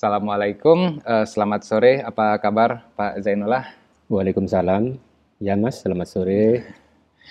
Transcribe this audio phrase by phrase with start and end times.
[0.00, 2.00] Assalamualaikum, uh, selamat sore.
[2.00, 3.68] Apa kabar Pak Zainullah?
[4.08, 4.96] Waalaikumsalam.
[5.36, 6.64] Ya Mas, selamat sore.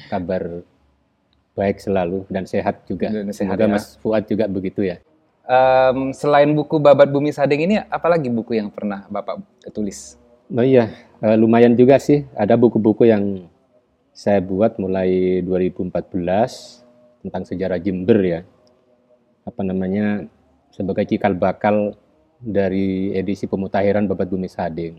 [0.05, 0.61] Kabar
[1.58, 3.09] baik selalu dan sehat juga.
[3.09, 3.74] Dan sehat Semoga ya.
[3.74, 5.01] Mas Fuad juga begitu ya.
[5.50, 9.42] Um, selain buku Babat Bumi Sading ini, apalagi buku yang pernah Bapak
[9.74, 10.14] tulis?
[10.54, 10.94] Oh iya,
[11.26, 12.30] uh, lumayan juga sih.
[12.38, 13.50] Ada buku-buku yang
[14.14, 16.06] saya buat mulai 2014
[17.26, 18.40] tentang sejarah Jember ya.
[19.42, 20.30] Apa namanya
[20.70, 21.98] sebagai cikal bakal
[22.40, 24.95] dari edisi pemutahiran Babat Bumi Sading.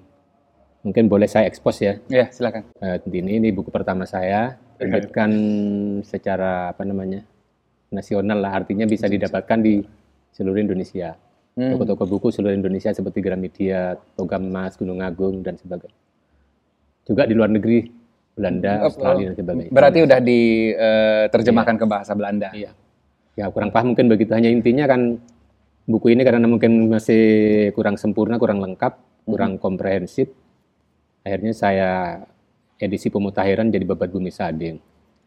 [0.81, 2.01] Mungkin boleh saya ekspos ya?
[2.09, 2.69] Ya, silakan.
[2.81, 5.31] Uh, ini ini buku pertama saya, terbitkan
[6.05, 7.25] secara apa namanya
[7.93, 9.85] nasional lah, artinya bisa didapatkan di
[10.33, 11.21] seluruh Indonesia.
[11.59, 11.77] Hmm.
[11.77, 15.93] Toko-toko buku seluruh Indonesia seperti Gramedia, Togam Mas, Gunung Agung dan sebagainya.
[17.05, 17.91] Juga di luar negeri,
[18.33, 19.73] Belanda, oh, Australia dan sebagainya.
[19.75, 21.83] Berarti udah diterjemahkan uh, iya.
[21.85, 22.49] ke bahasa Belanda.
[22.57, 22.71] Iya.
[23.37, 24.33] Ya kurang paham mungkin begitu.
[24.33, 25.21] Hanya intinya kan
[25.91, 27.23] buku ini karena mungkin masih
[27.75, 29.63] kurang sempurna, kurang lengkap, kurang hmm.
[29.63, 30.31] komprehensif.
[31.27, 31.91] Akhirnya saya
[32.79, 34.79] edisi pemutahiran jadi babat bumi sading.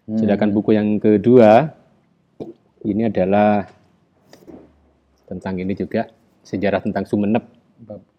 [0.08, 0.17] Hmm.
[0.17, 1.70] Sedangkan buku yang kedua
[2.88, 3.67] ini adalah
[5.28, 6.08] tentang ini juga
[6.44, 7.44] sejarah tentang Sumenep.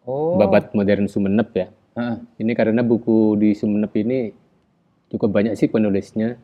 [0.04, 0.36] Oh.
[0.36, 1.66] Babat modern Sumenep ya.
[1.96, 2.20] Uh.
[2.36, 4.32] Ini karena buku di Sumenep ini
[5.08, 6.36] cukup banyak sih penulisnya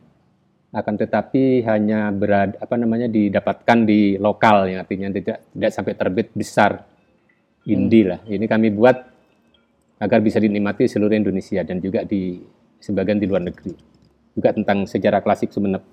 [0.71, 6.27] akan tetapi hanya berada apa namanya didapatkan di lokal yang artinya tidak tidak sampai terbit
[6.31, 6.87] besar
[7.67, 8.11] indie hmm.
[8.15, 8.19] lah.
[8.23, 8.97] Ini kami buat
[10.01, 12.39] agar bisa dinikmati seluruh Indonesia dan juga di
[12.79, 13.75] sebagian di luar negeri.
[14.31, 15.83] Juga tentang sejarah klasik Sumeneb.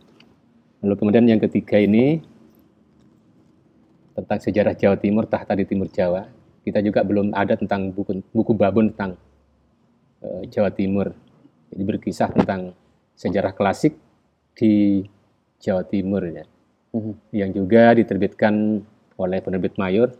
[0.81, 2.23] Lalu kemudian yang ketiga ini
[4.15, 6.23] tentang sejarah Jawa Timur, tahta di Timur Jawa.
[6.62, 9.19] Kita juga belum ada tentang buku buku babon tentang
[10.23, 11.11] uh, Jawa Timur.
[11.75, 12.73] Jadi berkisah tentang
[13.19, 13.99] sejarah klasik
[14.59, 15.06] di
[15.62, 16.42] Jawa Timur ya,
[16.91, 17.14] mm-hmm.
[17.31, 18.83] yang juga diterbitkan
[19.15, 20.11] oleh penerbit mayor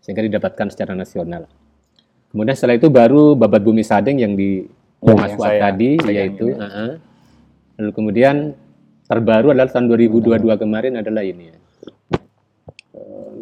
[0.00, 1.44] sehingga didapatkan secara nasional.
[2.32, 4.64] Kemudian setelah itu baru Babat Bumi Sadeng yang di
[5.04, 6.92] oh, Mas Fuad tadi yaitu uh -huh.
[7.76, 8.56] lalu kemudian
[9.10, 10.60] terbaru adalah tahun 2022 hmm.
[10.62, 11.58] kemarin adalah ini ya.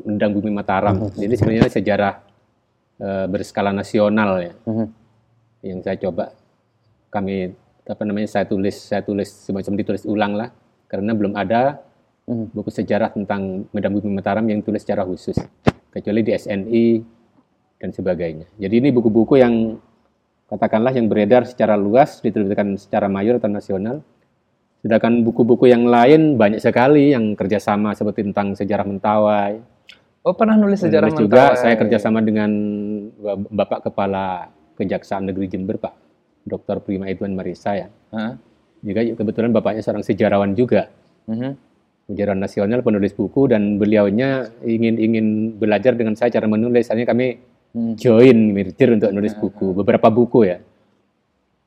[0.09, 0.97] Undang Bumi Mataram.
[0.97, 1.13] Hmm.
[1.13, 2.15] Jadi sebenarnya sejarah
[3.05, 4.55] uh, berskala nasional ya.
[4.65, 4.89] Hmm.
[5.61, 6.33] Yang saya coba
[7.13, 7.53] kami
[7.89, 10.53] apa namanya saya tulis saya tulis semacam ditulis ulang lah
[10.93, 11.81] karena belum ada
[12.29, 12.53] hmm.
[12.53, 15.41] buku sejarah tentang Medan Bumi Mataram yang tulis secara khusus
[15.89, 16.87] kecuali di SNI
[17.81, 18.47] dan sebagainya.
[18.61, 19.81] Jadi ini buku-buku yang
[20.53, 24.05] katakanlah yang beredar secara luas diterbitkan secara mayor atau nasional.
[24.79, 29.59] Sedangkan buku-buku yang lain banyak sekali yang kerjasama seperti tentang sejarah Mentawai.
[30.23, 31.25] Oh pernah nulis sejarah Mentawai?
[31.25, 32.51] juga saya kerjasama dengan
[33.51, 36.08] Bapak Kepala Kejaksaan Negeri Jember Pak
[36.49, 36.81] Dr.
[36.83, 37.89] Prima Edwan Marisa ya.
[37.89, 38.35] Uh-huh.
[38.81, 40.89] Juga kebetulan bapaknya seorang sejarawan juga.
[41.29, 41.53] Uh-huh.
[42.09, 45.27] Sejarawan nasional, penulis buku dan beliaunya ingin ingin
[45.61, 46.89] belajar dengan saya cara menulis.
[46.89, 47.37] Hanya kami
[47.77, 47.95] hmm.
[48.01, 49.45] join merger untuk nulis uh-huh.
[49.45, 50.59] buku, beberapa buku ya.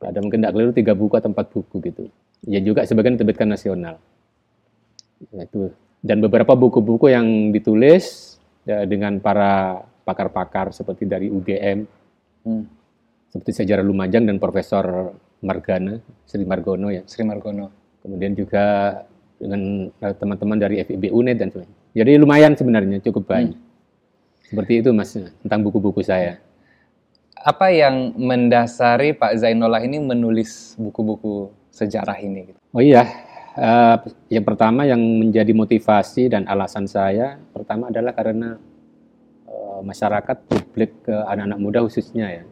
[0.01, 2.09] Ada mungkin tidak keliru tiga buku atau empat buku gitu.
[2.49, 4.01] Ya juga sebagian terbitkan nasional.
[5.29, 5.69] Ya, itu
[6.01, 11.85] dan beberapa buku-buku yang ditulis ya, dengan para pakar-pakar seperti dari UGM,
[12.41, 12.80] hmm
[13.31, 17.01] seperti sejarah Lumajang dan Profesor Margana, Sri Margono ya.
[17.07, 17.71] Sri Margono.
[18.03, 18.97] Kemudian juga
[19.39, 21.77] dengan eh, teman-teman dari FIB UNED dan sebagainya.
[21.91, 23.55] Jadi lumayan sebenarnya, cukup banyak.
[23.55, 23.69] Hmm.
[24.51, 26.43] Seperti itu Mas, tentang buku-buku saya.
[27.41, 32.53] Apa yang mendasari Pak Zainullah ini menulis buku-buku sejarah ini?
[32.75, 33.07] Oh iya,
[33.57, 33.97] uh,
[34.29, 38.61] yang pertama yang menjadi motivasi dan alasan saya, pertama adalah karena
[39.49, 42.43] uh, masyarakat, publik, anak-anak muda khususnya ya,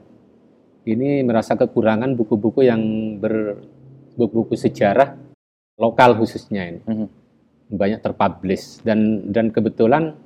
[0.89, 2.81] ini merasa kekurangan buku-buku yang
[3.21, 3.61] ber
[4.17, 5.15] buku-buku sejarah
[5.79, 6.81] lokal khususnya ini.
[6.83, 7.07] Mm -hmm.
[7.69, 10.17] Banyak terpublish dan dan kebetulan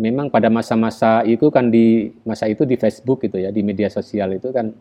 [0.00, 4.32] memang pada masa-masa itu kan di masa itu di Facebook gitu ya, di media sosial
[4.38, 4.72] itu kan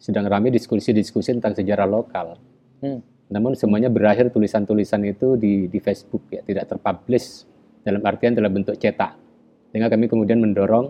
[0.00, 2.40] sedang ramai diskusi-diskusi tentang sejarah lokal.
[2.80, 3.00] Mm.
[3.28, 7.44] Namun semuanya berakhir tulisan-tulisan itu di di Facebook ya, tidak terpublish
[7.84, 9.16] dalam artian dalam bentuk cetak.
[9.68, 10.86] Sehingga kami kemudian mendorong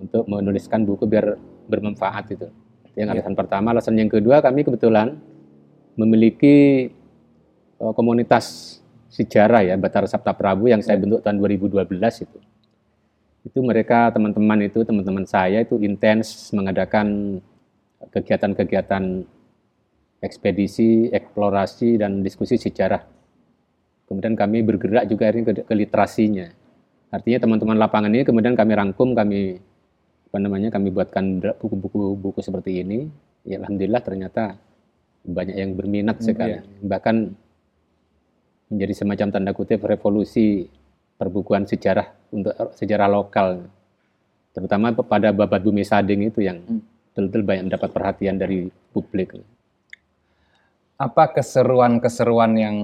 [0.00, 1.36] untuk menuliskan buku biar
[1.66, 2.48] bermanfaat itu.
[2.92, 3.12] Yang ya.
[3.16, 5.16] alasan pertama, alasan yang kedua kami kebetulan
[5.96, 6.88] memiliki
[7.80, 8.78] uh, komunitas
[9.12, 11.02] sejarah ya Batara Sabta Prabu yang saya ya.
[11.04, 11.88] bentuk tahun 2012
[12.24, 12.38] itu.
[13.42, 17.40] Itu mereka teman-teman itu teman-teman saya itu intens mengadakan
[18.12, 19.26] kegiatan-kegiatan
[20.22, 23.02] ekspedisi, eksplorasi dan diskusi sejarah.
[24.06, 26.46] Kemudian kami bergerak juga ini ke, ke literasinya.
[27.12, 29.58] Artinya teman-teman lapangan ini kemudian kami rangkum, kami
[30.32, 33.04] apa namanya kami buatkan buku-buku buku seperti ini
[33.44, 34.56] ya alhamdulillah ternyata
[35.28, 36.64] banyak yang berminat hmm, sekali ya.
[36.80, 37.36] bahkan
[38.72, 40.72] menjadi semacam tanda kutip revolusi
[41.20, 43.68] perbukuan sejarah untuk sejarah lokal
[44.56, 46.80] terutama pada babat bumi sading itu yang Hmm.
[47.12, 49.36] betul-betul banyak mendapat perhatian dari publik.
[50.96, 52.76] Apa keseruan-keseruan yang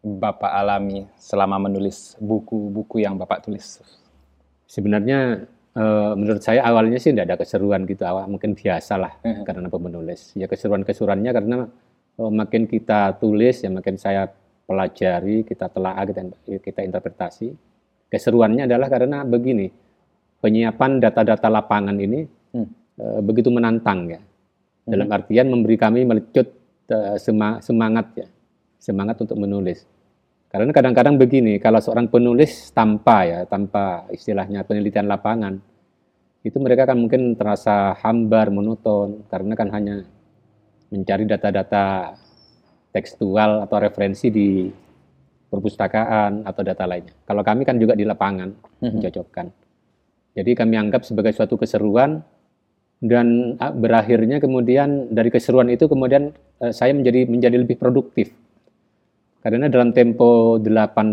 [0.00, 3.84] Bapak alami selama menulis buku-buku yang Bapak tulis?
[4.64, 5.44] Sebenarnya
[5.74, 9.42] eh, menurut saya awalnya sih tidak ada keseruan gitu, awal mungkin biasa lah Mhm.
[9.42, 10.34] karena pemenulis.
[10.38, 11.58] Ya keseruan-keseruannya karena
[12.14, 14.30] eh, makin kita tulis ya makin saya
[14.64, 16.20] pelajari, kita telaah, kita,
[16.62, 17.52] kita interpretasi.
[18.08, 19.68] Keseruannya adalah karena begini,
[20.40, 22.22] penyiapan data-data lapangan ini
[22.54, 22.68] Hmm.
[22.96, 24.20] eh, begitu menantang ya.
[24.84, 26.44] Dalam artian memberi kami melecut
[27.16, 28.28] sema- semangat ya,
[28.76, 29.88] semangat untuk menulis.
[30.54, 35.58] Karena kadang-kadang begini, kalau seorang penulis tanpa ya, tanpa istilahnya penelitian lapangan,
[36.46, 40.06] itu mereka kan mungkin terasa hambar, monoton, karena kan hanya
[40.94, 42.14] mencari data-data
[42.94, 44.70] tekstual atau referensi di
[45.50, 47.18] perpustakaan atau data lainnya.
[47.26, 49.02] Kalau kami kan juga di lapangan Mhm.
[49.02, 49.46] mencocokkan.
[50.38, 52.22] Jadi kami anggap sebagai suatu keseruan
[53.02, 56.30] dan ah, berakhirnya kemudian dari keseruan itu kemudian
[56.62, 58.30] eh, saya menjadi menjadi lebih produktif.
[59.44, 60.64] Karena dalam tempo 8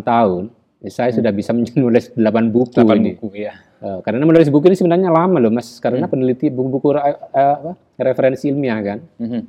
[0.02, 0.48] tahun
[0.80, 3.12] eh, saya sudah bisa menulis 8 buku Delapan ini.
[3.14, 3.54] buku ya.
[3.82, 8.80] Eh, karena menulis buku ini sebenarnya lama loh Mas, karena peneliti buku-buku apa, referensi ilmiah
[8.80, 9.00] kan.
[9.20, 9.42] Mhm.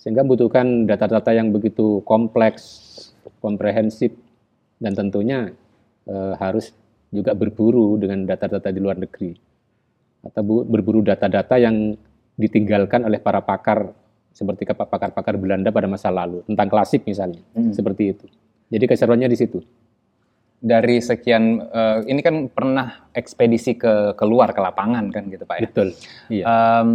[0.00, 2.96] Sehingga membutuhkan data-data yang begitu kompleks,
[3.38, 4.16] komprehensif
[4.80, 5.52] dan tentunya
[6.08, 6.72] eh, harus
[7.10, 9.34] juga berburu dengan data-data di luar negeri
[10.20, 11.92] atau bu- berburu data-data yang
[12.36, 13.92] ditinggalkan oleh para pakar
[14.30, 17.72] seperti ke- pakar-pakar Belanda pada masa lalu tentang klasik misalnya Mhm.
[17.74, 18.26] seperti itu.
[18.70, 19.58] Jadi keseruannya di situ.
[20.60, 25.62] Dari sekian, eh, ini kan pernah ekspedisi ke keluar ke lapangan kan gitu Pak ya.
[25.66, 25.88] Betul.
[26.28, 26.44] Iya.
[26.44, 26.90] Em,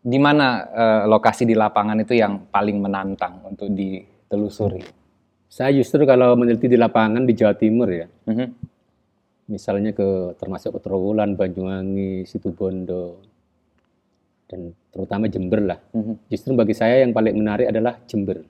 [0.00, 4.80] di mana eh, lokasi di lapangan itu yang paling menantang untuk ditelusuri?
[5.48, 8.46] Saya justru kalau meneliti di lapangan di Jawa Timur ya, Mhm.
[9.48, 13.20] misalnya ke termasuk ke Trowulan, Banyuwangi, Situbondo,
[14.48, 15.78] dan terutama Jember lah.
[15.92, 16.32] Mhm.
[16.32, 18.40] Justru bagi saya yang paling menarik adalah Jember.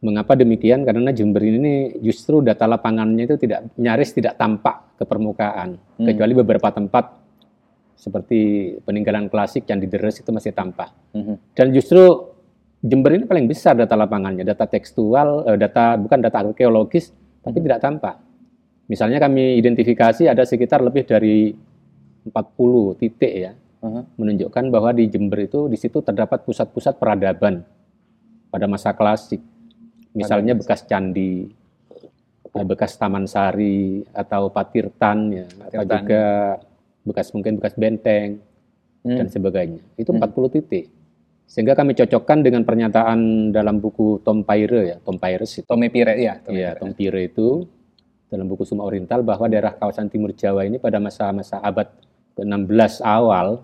[0.00, 0.86] Mengapa demikian?
[0.86, 6.06] Karena Jember ini justru data lapangannya itu tidak nyaris tidak tampak ke permukaan, Hmm.
[6.06, 7.04] kecuali beberapa tempat
[7.96, 10.94] seperti peninggalan klasik yang di Deres itu masih tampak.
[11.16, 11.34] Mhm.
[11.56, 12.32] Dan justru
[12.84, 17.10] Jember ini paling besar data lapangannya, data tekstual, eh, data bukan data arkeologis,
[17.42, 18.20] tapi tidak tampak.
[18.86, 21.50] Misalnya kami identifikasi ada sekitar lebih dari
[22.22, 23.56] 40 titik ya,
[24.14, 27.62] Menunjukkan bahwa di Jember itu di situ terdapat pusat-pusat peradaban
[28.48, 29.40] pada masa klasik.
[30.12, 31.44] Misalnya bekas candi,
[32.48, 36.00] eh, bekas taman sari atau patirtan ya, atau Patirtan.
[36.00, 36.24] juga
[37.02, 38.40] bekas mungkin bekas benteng
[39.00, 39.22] Hmm.
[39.22, 39.78] dan sebagainya.
[39.94, 40.18] Itu Hmm.
[40.18, 40.90] 40 titik.
[41.46, 45.62] Sehingga kami cocokkan dengan pernyataan dalam buku Tom Paire ya, Tom Paires itu.
[45.62, 46.42] Tome Pire ya.
[46.42, 46.80] Tome Iya, Pire.
[46.82, 47.46] Tom Paire itu
[48.26, 51.86] dalam buku Suma Oriental bahwa daerah kawasan timur Jawa ini pada masa-masa abad
[52.34, 53.62] ke-16 awal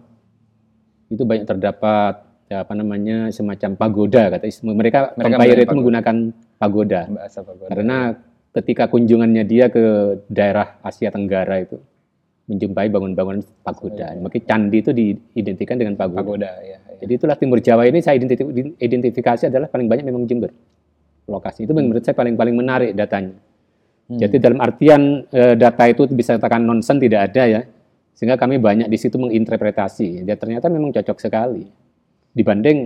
[1.13, 5.73] itu banyak terdapat ya, apa namanya semacam pagoda kata mereka, Mereka itu pagoda.
[5.77, 6.17] menggunakan
[6.57, 7.69] pagoda Bahasa pagoda.
[7.69, 7.97] karena
[8.53, 9.85] ketika kunjungannya dia ke
[10.29, 11.81] daerah Asia Tenggara itu
[12.51, 14.13] menjumpai bangunan-bangunan pagoda.
[14.19, 16.21] Makanya candi itu diidentikan dengan pagoda.
[16.21, 16.77] pagoda ya.
[16.85, 16.93] ya.
[17.01, 20.51] Jadi itulah Timur Jawa ini saya identifi- identifikasi adalah paling banyak memang Jember.
[21.31, 23.39] Lokasi itu menurut saya paling paling menarik datanya.
[24.11, 24.19] Hmm.
[24.19, 27.61] Jadi dalam artian eh, data itu bisa katakan nonsen tidak ada ya.
[28.13, 30.23] Sehingga kami banyak di situ menginterpretasi.
[30.23, 31.65] Dan ternyata memang cocok sekali.
[32.33, 32.79] Dibanding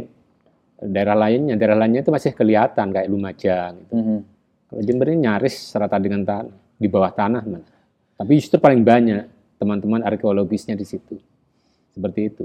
[0.81, 3.73] daerah lainnya, daerah lainnya itu masih kelihatan kayak Lumajang.
[3.85, 3.93] Gitu.
[3.97, 4.19] Mhm.
[4.67, 7.71] Kalau Jember ini nyaris serata dengan tanah, di bawah tanah malah.
[8.17, 11.17] Tapi justru paling banyak teman-teman arkeologisnya di situ.
[11.93, 12.45] Seperti itu.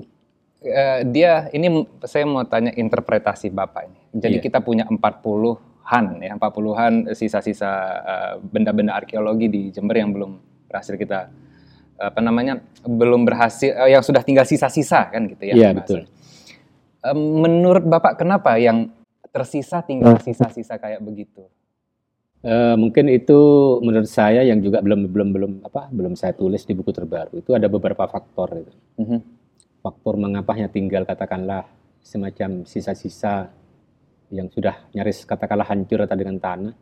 [0.61, 4.00] Eh, dia ini saya mau tanya interpretasi Bapak ini.
[4.21, 4.43] Jadi Iya.
[4.45, 7.71] kita punya 40-an ya, 40-an sisa-sisa
[8.05, 10.38] eh, benda-benda arkeologi di Jember yang belum
[10.69, 11.27] berhasil kita
[12.10, 12.58] apa namanya?
[12.81, 15.53] belum berhasil eh, yang sudah tinggal sisa-sisa kan gitu ya.
[15.53, 16.10] Iya, betul.
[17.05, 18.89] Eh, menurut Bapak kenapa yang
[19.29, 21.46] tersisa tinggal sisa-sisa kayak begitu?
[22.41, 23.38] Eh, mungkin itu
[23.86, 27.53] menurut saya yang juga belum belum belum apa belum saya tulis di buku terbaru itu
[27.53, 28.74] ada beberapa faktor itu.
[28.98, 29.20] Mhm.
[29.86, 31.70] Faktor mengapanya tinggal katakanlah
[32.01, 33.53] semacam sisa-sisa
[34.34, 36.74] yang sudah nyaris katakanlah hancur atau dengan tanah.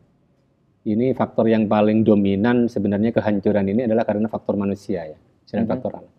[0.87, 5.71] Ini faktor yang paling dominan sebenarnya kehancuran ini adalah karena faktor manusia ya, selain Mhm.
[5.75, 6.13] faktor alam.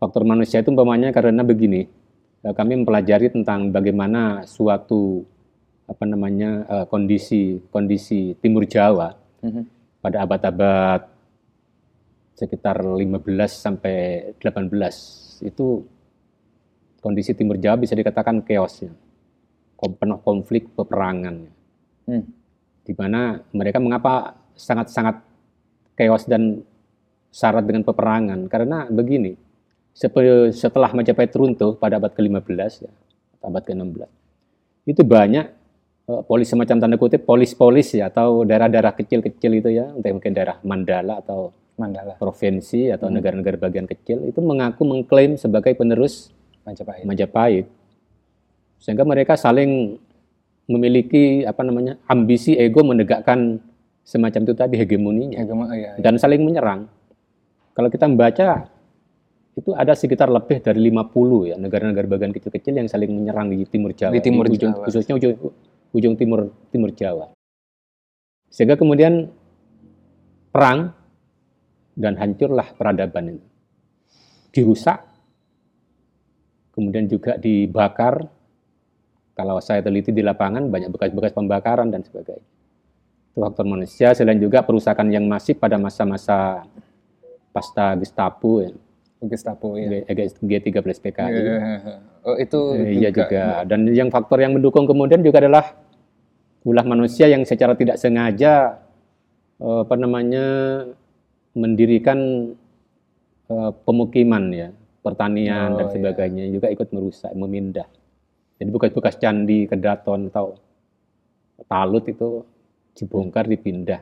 [0.00, 1.86] Faktor manusia itu umpamanya karena begini,
[2.42, 5.22] eh, kami mempelajari tentang bagaimana suatu
[5.84, 9.12] apa namanya eh, kondisi kondisi Timur Jawa
[9.44, 9.62] Mhm.
[10.00, 11.00] pada abad-abad
[12.32, 15.84] sekitar 15 sampai 18 itu
[16.98, 18.90] kondisi Timur Jawa bisa dikatakan chaosnya,
[19.76, 21.36] penuh konflik peperangan,
[22.06, 22.24] Hmm.
[22.82, 25.22] Di mana mereka mengapa sangat-sangat
[25.94, 26.62] chaos dan
[27.32, 29.38] syarat dengan peperangan karena begini
[29.92, 32.92] setelah Majapahit runtuh pada abad ke-15 ya,
[33.44, 34.08] abad ke-16,
[34.88, 35.52] itu banyak
[36.08, 40.56] uh, polis semacam tanda kutip polis-polis ya atau daerah-daerah kecil-kecil itu ya, entah mungkin daerah
[40.64, 42.16] Mandala atau Mandala.
[42.16, 46.32] provinsi atau negara-negara bagian kecil itu mengaku mengklaim sebagai penerus
[46.64, 47.04] Majapahit.
[47.04, 47.66] Majapahit.
[48.80, 50.00] Sehingga mereka saling
[50.70, 53.58] memiliki apa namanya ambisi ego menegakkan
[54.02, 56.02] semacam itu tadi hegemoninya Hegemo- oh, iya, iya.
[56.02, 56.90] dan saling menyerang.
[57.72, 58.68] Kalau kita membaca
[59.52, 63.92] itu ada sekitar lebih dari 50 ya negara-negara bagian kecil-kecil yang saling menyerang di timur
[63.92, 64.12] Jawa.
[64.12, 64.84] Di timur ujung, Jawa.
[64.88, 65.32] Khususnya ujung,
[65.92, 67.32] ujung timur timur Jawa.
[68.52, 69.32] Sehingga kemudian
[70.52, 70.92] perang
[71.96, 73.48] dan hancurlah peradaban itu.
[74.52, 75.00] Dirusak,
[76.76, 78.28] kemudian juga dibakar.
[79.32, 82.44] Kalau saya teliti di lapangan banyak bekas-bekas pembakaran dan sebagainya.
[83.32, 84.12] Itu faktor manusia.
[84.12, 86.68] Selain juga perusakan yang masif pada masa-masa
[87.48, 88.72] pasca Gestapo ya,
[89.24, 90.04] Gestapo ya.
[90.04, 91.40] G13 PKI.
[92.22, 93.64] Oh itu Eh, Iya juga.
[93.64, 95.80] Dan yang faktor yang mendukung kemudian juga adalah
[96.62, 98.78] ulah manusia yang secara tidak sengaja
[99.58, 100.44] eh, apa namanya
[101.56, 102.52] mendirikan
[103.48, 104.68] eh, pemukiman ya,
[105.00, 105.92] pertanian Oh, dan iya.
[105.96, 107.88] sebagainya juga ikut merusak, memindah.
[108.62, 110.54] Jadi bekas-bekas candi, kedaton atau
[111.66, 112.46] talut itu
[112.94, 113.98] dibongkar, dipindah,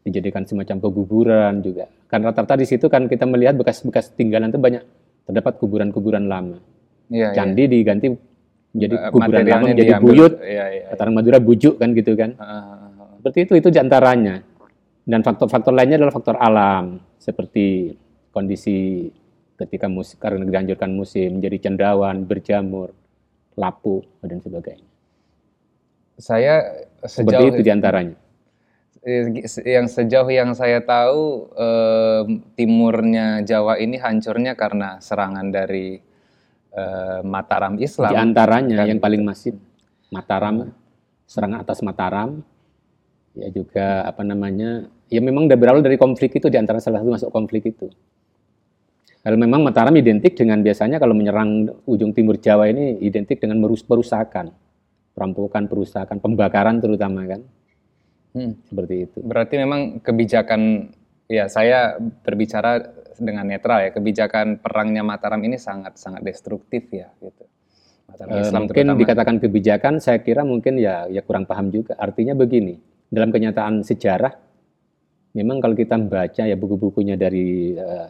[0.00, 1.84] dijadikan semacam peguburan juga.
[2.08, 4.80] Kan rata-rata di situ kan kita melihat bekas-bekas tinggalan itu banyak
[5.24, 6.60] terdapat kuburan-kuburan lama
[7.08, 7.36] Iya, iya.
[7.36, 8.06] candi diganti
[8.72, 10.04] menjadi Eh, kuburan lama menjadi diambil.
[10.04, 10.84] buyut Iya, iya.
[10.94, 12.60] orang Madura bujuk kan gitu kan Ah, ah,
[13.00, 13.08] ah.
[13.20, 14.34] seperti itu itu di antaranya
[15.04, 17.92] dan faktor-faktor lainnya adalah faktor alam seperti
[18.32, 19.08] kondisi
[19.56, 22.92] ketika musim karena dianjurkan musim menjadi cendawan berjamur
[23.54, 24.88] lapu dan sebagainya.
[26.14, 28.16] Saya seperti sejauh itu di antaranya
[29.04, 36.00] Eh, yang sejauh yang saya tahu em, timurnya Jawa ini hancurnya karena serangan dari
[36.72, 38.08] eh, Mataram Islam.
[38.08, 39.52] di antaranya Kan yang paling masif
[40.08, 40.72] Mataram
[41.28, 42.40] serangan atas Mataram.
[43.36, 47.12] Ya juga apa namanya ya memang udah berawal dari konflik itu di antara salah satu
[47.12, 47.92] masuk konflik itu
[49.24, 53.80] kalau memang Mataram identik dengan biasanya kalau menyerang ujung timur Jawa ini identik dengan merus
[53.80, 54.52] perusakan
[55.10, 57.42] perampokan perusakan pembakaran terutama kan
[58.34, 58.50] Hmm.
[58.66, 60.90] seperti itu Berarti memang kebijakan
[61.30, 61.94] ya saya
[62.26, 62.82] berbicara
[63.14, 67.46] dengan netral ya kebijakan perangnya Mataram ini sangat sangat destruktif ya gitu.
[68.10, 68.98] Mataram Eh, Islam mungkin terutama.
[68.98, 72.74] dikatakan kebijakan saya kira mungkin ya ya kurang paham juga artinya begini
[73.06, 74.34] dalam kenyataan sejarah
[75.32, 78.08] memang kalau kita membaca ya buku-bukunya dari eh,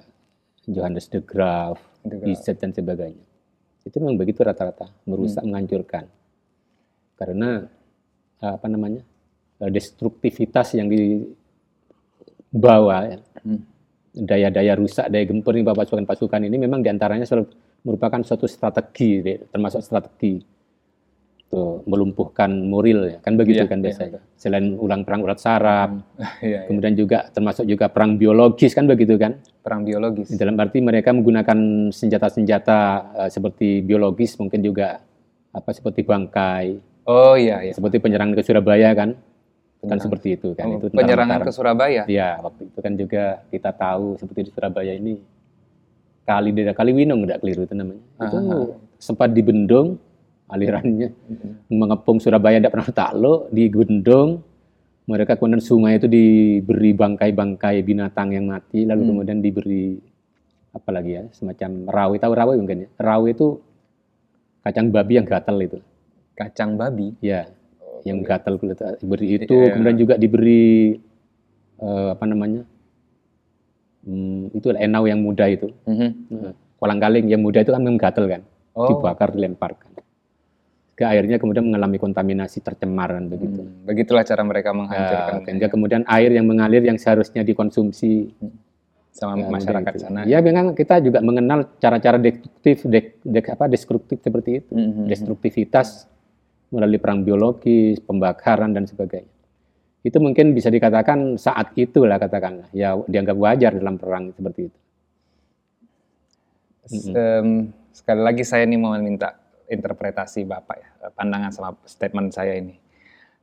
[0.68, 2.24] Johannes de Graaf, De Graaf.
[2.24, 3.24] Bizet dan sebagainya
[3.84, 6.08] itu memang begitu rata-rata merusak menghancurkan
[7.20, 7.68] karena
[8.40, 9.04] eh, apa namanya
[9.60, 10.88] eh, destruktivitas yang
[12.52, 13.60] dibawa ya, Hmm.
[14.16, 17.52] daya-daya rusak, daya gempur nih pasukan-pasukan ini memang di antaranya selalu
[17.84, 20.40] merupakan suatu strategi, deh, termasuk strategi
[21.46, 24.20] tuh melumpuhkan moral ya kan begitu Iya, kan iya, biasanya.
[24.34, 25.90] Selain ulang perang urat saraf,
[26.42, 26.60] Iya, iya.
[26.66, 29.38] kemudian juga termasuk juga perang biologis kan begitu kan.
[29.60, 30.28] perang biologis.
[30.30, 31.56] Dalam arti mereka menggunakan
[31.88, 32.78] senjata-senjata
[33.16, 35.00] eh, seperti biologis mungkin juga
[35.50, 36.66] apa seperti bangkai,
[37.04, 37.72] Oh iya iya.
[37.72, 39.12] seperti penyerangan ke Surabaya kan.
[39.80, 42.02] Kan seperti itu kan Oh, itu penyerangan ke Surabaya.
[42.08, 45.20] Ya, waktu itu kan juga kita tahu seperti di Surabaya ini
[46.24, 48.00] kali daerah kali Winong tidak keliru itu namanya.
[48.18, 48.58] Itu Aha.
[48.96, 50.00] sempat dibendung
[50.46, 51.08] alirannya
[51.68, 54.44] mengepung Surabaya tidak pernah takluk, dibendung.
[55.04, 59.10] Mereka kemudian sungai itu diberi bangkai-bangkai binatang yang mati, lalu Hmm.
[59.12, 60.00] kemudian diberi
[60.72, 62.88] apa lagi ya, semacam rawe, tahu rawe mungkin ya.
[62.96, 63.60] Rawe itu
[64.60, 65.78] kacang babi yang gatal itu.
[66.32, 67.12] Kacang babi.
[67.20, 67.46] Ya,
[68.04, 69.72] yang gatal kulit diberi itu Iya.
[69.72, 70.92] kemudian juga diberi
[71.74, 72.62] eh, apa namanya
[74.04, 76.52] hmm, itu enau yang muda itu Mhm.
[76.76, 78.44] kolang kaling yang muda itu kan memang gatal kan
[78.76, 78.92] Oh.
[78.92, 79.93] dibakar dilemparkan
[80.94, 85.66] ke airnya kemudian mengalami kontaminasi tercemar kan begitu Hmm, Begitulah cara mereka Ya, menghancurkan sehingga
[85.68, 88.30] kemudian air yang mengalir yang seharusnya dikonsumsi
[89.10, 90.06] sama ya, masyarakat begitu.
[90.06, 90.22] sana.
[90.24, 95.06] ya memang kita juga mengenal cara-cara destruktif dek, dek- apa destruktif seperti itu Mhm.
[95.06, 96.06] destruktivitas
[96.70, 99.30] melalui perang biologis, pembakaran dan sebagainya.
[100.00, 104.78] Itu mungkin bisa dikatakan saat itu lah katakanlah, ya dianggap wajar dalam perang seperti itu.
[107.14, 107.48] Em,
[107.90, 109.32] sekali lagi saya ini mau minta
[109.68, 112.80] interpretasi Bapak ya, eh, pandangan sama statement saya ini.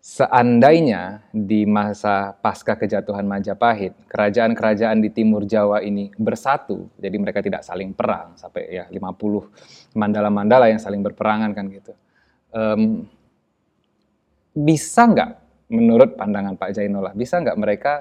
[0.02, 7.62] Seandainya di masa pasca kejatuhan Majapahit, kerajaan-kerajaan di timur Jawa ini bersatu, jadi mereka tidak
[7.62, 11.94] saling perang sampai ya 50 mandala-mandala yang saling berperangan kan gitu.
[12.50, 13.06] Em,
[14.58, 15.32] bisa nggak
[15.70, 17.94] menurut pandangan Pak Jainullah, bisa nggak mereka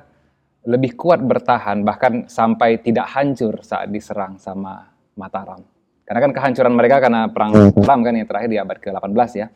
[0.65, 4.89] lebih kuat bertahan bahkan sampai tidak hancur saat diserang sama
[5.21, 5.80] Mataram.
[6.11, 9.47] Karena kan kehancuran mereka karena perang Islam kan yang terakhir di abad ke-18 ya.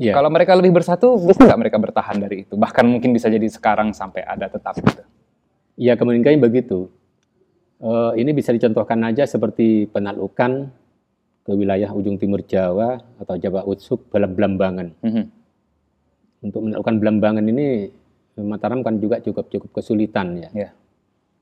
[0.00, 0.16] Iya.
[0.16, 2.56] Kalau mereka lebih bersatu, bisa nggak mereka bertahan dari itu?
[2.56, 5.04] Bahkan mungkin bisa jadi sekarang sampai ada tetap gitu.
[5.76, 6.88] Ya kemungkinan begitu.
[7.84, 10.72] Eh, ini bisa dicontohkan aja seperti penaklukan
[11.44, 14.88] ke wilayah ujung timur Jawa atau Jawa Utsuk Belambangan.
[15.04, 15.24] Mhm.
[16.48, 17.92] Untuk menaklukkan Belambangan ini
[18.40, 20.48] Mataram kan juga cukup cukup kesulitan ya.
[20.56, 20.70] Ya.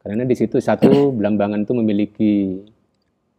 [0.02, 2.32] Karena di situ satu Belambangan itu memiliki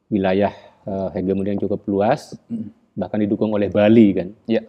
[0.08, 2.36] wilayah eh, hegemoni yang cukup luas,
[2.94, 4.30] bahkan didukung oleh Bali kan.
[4.46, 4.62] Ya.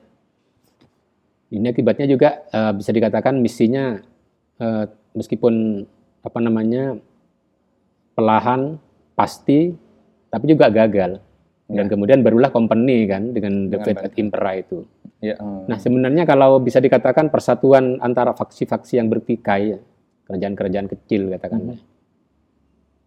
[1.52, 4.00] Ini akibatnya juga eh, bisa dikatakan misinya
[4.58, 5.84] eh, meskipun
[6.24, 6.96] apa namanya
[8.14, 8.78] pelahan
[9.14, 9.74] pasti,
[10.30, 11.20] tapi juga gagal.
[11.64, 11.90] Dan Ya.
[11.96, 14.84] kemudian barulah company kan dengan The at Impera itu.
[15.24, 15.40] Ya.
[15.40, 15.64] hmm.
[15.64, 19.80] Nah sebenarnya kalau bisa dikatakan persatuan antara faksi-faksi yang bertikai, ya,
[20.28, 21.80] kerajaan-kerajaan kecil katakanlah,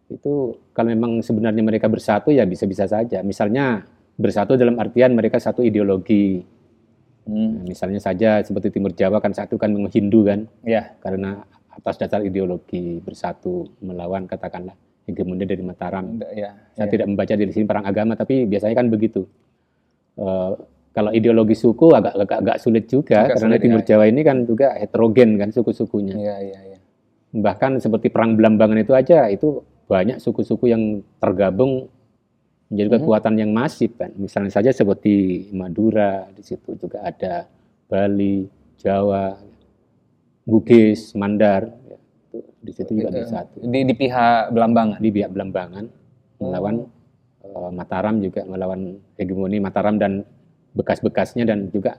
[0.08, 3.20] itu kalau memang sebenarnya mereka bersatu ya bisa-bisa saja.
[3.20, 3.84] Misalnya
[4.18, 6.42] bersatu dalam artian mereka satu ideologi.
[7.28, 7.60] Hmm.
[7.60, 10.96] Nah, misalnya saja seperti Timur Jawa kan satu kan Hindu kan, Ya.
[11.04, 14.74] karena atas dasar ideologi bersatu melawan katakanlah
[15.04, 16.18] hegemoni dari Mataram.
[16.32, 16.56] Ya.
[16.72, 16.92] Saya ya.
[16.92, 19.28] tidak membaca di sini perang agama, tapi biasanya kan begitu.
[20.18, 20.52] Eh,
[20.96, 23.86] kalau ideologi suku agak agak, agak sulit juga, Agak karena sulit, Timur ya.
[23.86, 26.16] Jawa ini kan juga heterogen kan suku-sukunya.
[26.16, 26.78] Iya, iya, iya.
[27.38, 31.88] Bahkan seperti perang Belambangan itu aja itu banyak suku-suku yang tergabung
[32.68, 32.96] menjadi Mhm.
[33.00, 34.12] kekuatan yang masif kan.
[34.14, 37.48] Misalnya saja seperti Madura di situ juga ada
[37.88, 38.44] Bali,
[38.76, 39.40] Jawa,
[40.44, 41.72] Bugis, Mandar.
[41.84, 41.96] ya.
[42.28, 43.56] Itu di situ juga Eh, bersatu.
[43.58, 44.98] Di, di pihak Belambangan.
[45.00, 45.84] Di pihak Belambangan
[46.38, 46.76] melawan
[47.40, 48.80] eh, Mataram juga melawan
[49.16, 50.24] hegemoni Mataram dan
[50.72, 51.96] bekas-bekasnya dan juga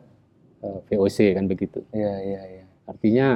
[0.62, 1.81] eh, VOC kan begitu.
[1.89, 2.65] Iya, iya, iya.
[2.86, 3.27] Artinya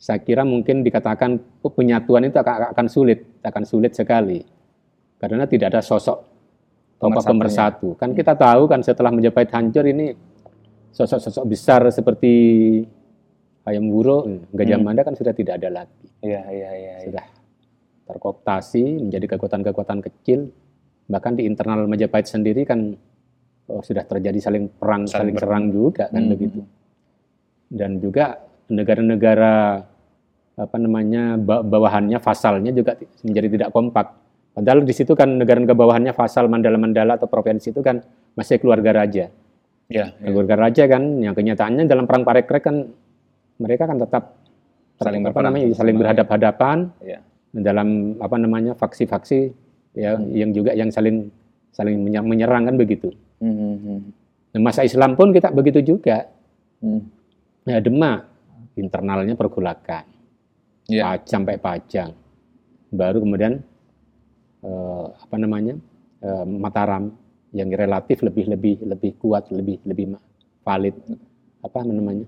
[0.00, 4.40] saya kira mungkin dikatakan oh, penyatuan itu akan, akan sulit, akan sulit sekali.
[5.20, 6.16] Karena tidak ada sosok
[6.96, 7.88] tokoh pemersatu.
[8.00, 10.16] Kan kita tahu kan setelah Majapahit hancur ini
[10.96, 12.32] sosok-sosok besar seperti
[13.68, 14.24] Hayam Wuruk,
[14.56, 14.88] Gajah Hmm.
[14.88, 16.08] Mada kan sudah tidak ada lagi.
[16.24, 16.94] Iya, iya, iya.
[16.96, 16.96] iya.
[17.04, 17.26] Sudah
[18.08, 20.48] terkooptasi menjadi kekuatan-kekuatan kecil.
[21.12, 22.96] Bahkan di internal Majapahit sendiri kan
[23.68, 26.32] oh, sudah terjadi saling perang, Saling saling, serang juga kan Hmm.
[26.32, 26.60] begitu.
[27.68, 28.40] Dan juga
[28.72, 29.84] negara-negara
[30.60, 34.12] apa namanya ba- bawahannya vasalnya juga menjadi tidak kompak.
[34.50, 38.02] Padahal di situ kan negara-negara bawahannya vasal mandala-mandala atau provinsi itu kan
[38.34, 39.32] masih keluarga raja.
[39.88, 40.26] Iya, iya.
[40.28, 42.76] Keluarga raja kan yang kenyataannya dalam perang parekrek kan
[43.56, 44.36] mereka kan tetap
[45.00, 47.24] Saling apa namanya saling berhadap-hadapan Iya.
[47.56, 49.40] dalam apa namanya faksi-faksi
[49.96, 50.28] ya Hmm.
[50.28, 51.32] yang juga yang saling
[51.72, 53.08] saling menye- menyerang kan begitu.
[53.40, 53.98] Hmm, hmm, hmm.
[54.52, 56.28] Nah, masa Islam pun kita begitu juga.
[56.84, 57.00] Hmm.
[57.64, 58.28] Ya Demak
[58.76, 60.04] internalnya pergulakan.
[60.90, 61.02] Iya.
[61.06, 62.10] Pa- sampai Pajang.
[62.90, 63.62] Baru kemudian
[64.60, 65.78] eh, apa namanya?
[66.20, 67.14] eh, Mataram
[67.54, 70.18] yang relatif lebih lebih lebih kuat, lebih lebih
[70.60, 70.94] valid
[71.62, 72.26] apa namanya?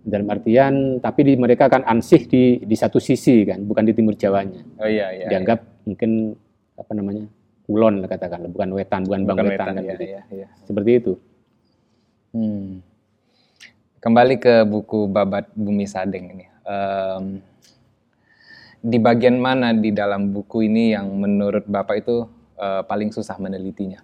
[0.00, 4.16] Dalam artian tapi di mereka kan ansih di di satu sisi kan, bukan di timur
[4.16, 4.60] Jawanya.
[4.80, 5.28] Oh iya, iya.
[5.28, 6.36] Dianggap mungkin
[6.76, 7.24] apa namanya?
[7.68, 9.28] Kulon lah katakanlah, bukan wetan, bukan, iya.
[9.28, 10.04] bang Bukan wetan, wetan, kan iya, begitu.
[10.08, 10.46] iya, iya.
[10.64, 11.12] Seperti itu.
[12.32, 12.80] Hmm.
[14.00, 16.46] Kembali ke buku Babat Bumi Sadeng ini.
[16.64, 17.44] Em,
[18.80, 22.24] di bagian mana di dalam buku ini yang menurut Bapak itu
[22.56, 24.00] eh, paling susah menelitinya?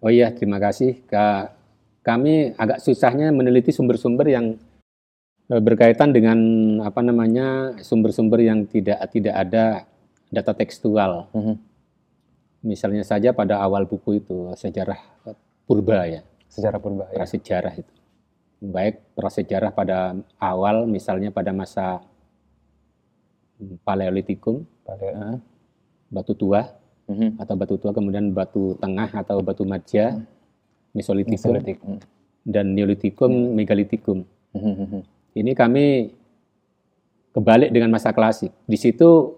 [0.00, 1.04] Oh iya, terima kasih.
[1.04, 1.54] Ka-
[1.98, 4.56] Kami agak susahnya meneliti sumber-sumber yang
[5.52, 6.38] eh, berkaitan dengan
[6.80, 9.84] apa namanya sumber-sumber yang tidak tidak ada
[10.32, 11.28] data tekstual.
[11.36, 11.54] Mhm.
[12.64, 14.98] Misalnya saja pada awal buku itu sejarah
[15.68, 17.22] purba ya, Sejarah purba ya.
[17.22, 17.92] prasejarah itu.
[18.58, 22.17] Baik prasejarah pada awal, misalnya pada masa hmm,
[23.82, 25.36] Paleolitikum, Pada, eh,
[26.08, 26.64] batu tua
[27.10, 27.42] mhm.
[27.42, 30.18] atau batu tua kemudian batu tengah atau batu maja,
[30.94, 31.78] Mesolitikum, Mesolitik.
[31.84, 32.00] Hmm.
[32.46, 34.24] dan Neolitikum, Megalitikum.
[34.56, 35.00] Mhm, mhm.
[35.36, 36.14] Ini kami
[37.36, 38.50] kebalik dengan masa klasik.
[38.64, 39.36] Di situ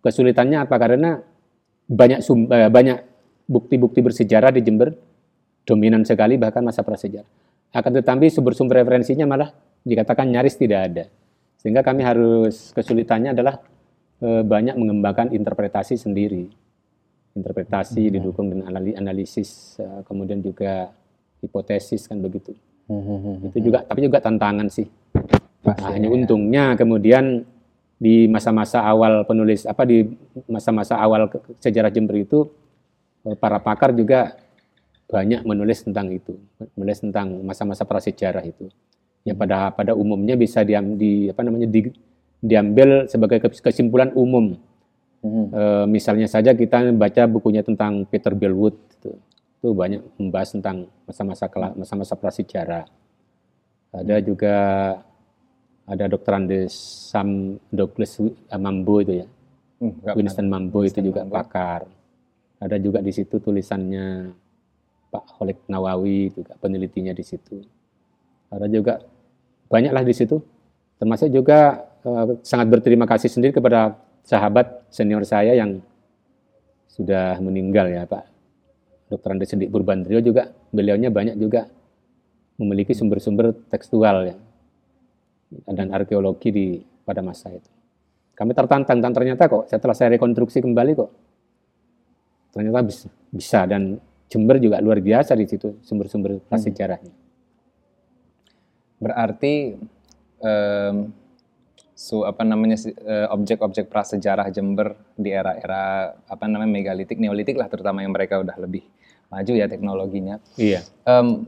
[0.00, 0.76] kesulitannya apa?
[0.78, 1.18] Karena
[1.84, 2.98] banyak sum- eh, banyak
[3.44, 4.94] bukti-bukti bersejarah di Jember
[5.68, 7.28] dominan sekali bahkan masa prasejarah.
[7.74, 9.50] Akan tetapi sumber-sumber referensinya malah
[9.82, 11.04] dikatakan nyaris tidak ada.
[11.64, 13.56] Sehingga kami harus kesulitannya adalah
[14.20, 16.44] eh, banyak mengembangkan interpretasi sendiri.
[17.32, 20.92] Interpretasi didukung dengan anali- analisis eh, kemudian juga
[21.40, 22.52] hipotesis kan begitu.
[22.92, 23.48] Mhm, mhm.
[23.56, 24.84] Itu juga tapi juga tantangan sih.
[25.64, 26.14] Pasti, Nah, hanya ya.
[26.20, 27.48] untungnya kemudian
[27.96, 30.04] di masa-masa awal penulis apa di
[30.44, 31.32] masa-masa awal
[31.64, 32.44] sejarah Jember itu
[33.24, 34.36] eh, para pakar juga
[35.08, 36.36] banyak menulis tentang itu,
[36.76, 38.68] menulis tentang masa-masa prasejarah itu.
[39.24, 41.96] Yang pada pada umumnya bisa diam, di apa namanya di-
[42.44, 44.56] diambil sebagai kes- kesimpulan umum
[45.24, 45.44] Mhm.
[45.56, 49.16] Eh, misalnya saja kita baca bukunya tentang Peter Bellwood itu,
[49.56, 52.84] itu banyak membahas tentang masa-masa masa-masa prasejarah.
[53.88, 54.56] Ada juga
[55.88, 56.32] ada Dr.
[56.36, 56.76] Andes
[57.08, 59.26] Sam Douglas eh, Mambo itu ya.
[59.80, 61.40] Hmm, Winston Mambo itu juga Mambo.
[61.40, 61.88] pakar.
[62.60, 64.28] Ada juga di situ tulisannya
[65.08, 67.64] Pak Khalid Nawawi juga penelitinya di situ.
[68.52, 69.00] Ada juga
[69.74, 70.38] banyaklah di situ.
[71.02, 75.82] Termasuk juga eh, sangat berterima kasih sendiri kepada sahabat senior saya yang
[76.86, 78.24] sudah meninggal ya Pak
[79.10, 79.34] Dr.
[79.34, 81.66] Andes Sendik Purbandrio juga beliaunya banyak juga
[82.54, 84.36] memiliki sumber-sumber tekstual ya
[85.66, 86.66] dan arkeologi di
[87.02, 87.66] pada masa itu.
[88.34, 91.10] Kami tertantang dan ternyata kok setelah saya rekonstruksi kembali kok
[92.54, 93.98] ternyata bisa, bisa dan
[94.30, 97.23] Jember juga luar biasa di situ sumber-sumber prasejarahnya.
[99.04, 99.76] Berarti
[100.40, 101.12] em,
[101.94, 108.00] su apa namanya eh, objek-objek prasejarah Jember di era-era apa namanya megalitik, neolitik lah terutama
[108.00, 108.82] yang mereka udah lebih
[109.28, 110.40] maju ya teknologinya.
[110.56, 110.80] Iya.
[111.04, 111.44] Em,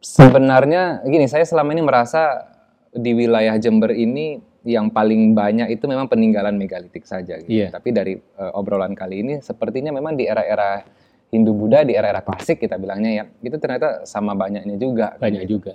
[0.00, 2.48] sebenarnya gini, saya selama ini merasa
[2.94, 7.36] di wilayah Jember ini yang paling banyak itu memang peninggalan megalitik saja.
[7.38, 7.52] Gitu.
[7.52, 7.68] Iya.
[7.70, 10.80] Tapi dari eh, obrolan kali ini, sepertinya memang di era-era
[11.28, 15.18] Hindu Buddha, di era-era klasik kita bilangnya ya, itu ternyata sama banyaknya juga.
[15.18, 15.74] Banyak juga.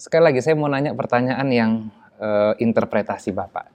[0.00, 1.70] Sekali lagi saya mau nanya pertanyaan yang
[2.16, 3.68] eh, interpretasi Bapak.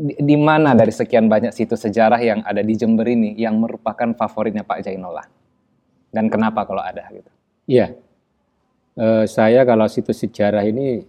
[0.00, 4.16] Di, di mana dari sekian banyak situs sejarah yang ada di Jember ini yang merupakan
[4.16, 5.28] favoritnya Pak Jainullah?
[6.08, 7.28] Dan kenapa kalau ada gitu?
[7.68, 7.92] Iya.
[8.96, 11.04] Eh, saya kalau situs sejarah ini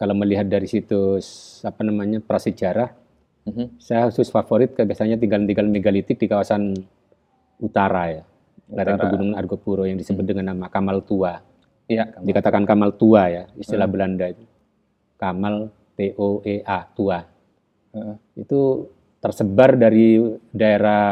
[0.00, 2.96] kalau melihat dari situs apa namanya prasejarah,
[3.46, 3.78] Mhm.
[3.78, 6.74] saya khusus favorit biasanya tinggal-tinggal megalitik di kawasan
[7.60, 8.22] utara ya.
[8.72, 8.98] Lereng.
[8.98, 11.38] Pegunungan Argopuro yang disebut dengan nama Kamal Tua.
[11.86, 12.24] Iya, kamu.
[12.26, 13.94] Dikatakan Kamal Tua ya, istilah Hmm.
[13.94, 14.42] Belanda itu.
[15.16, 17.22] Kamal T O E A Tua.
[17.94, 18.16] Heeh.
[18.36, 20.18] Itu tersebar dari
[20.50, 21.02] daerah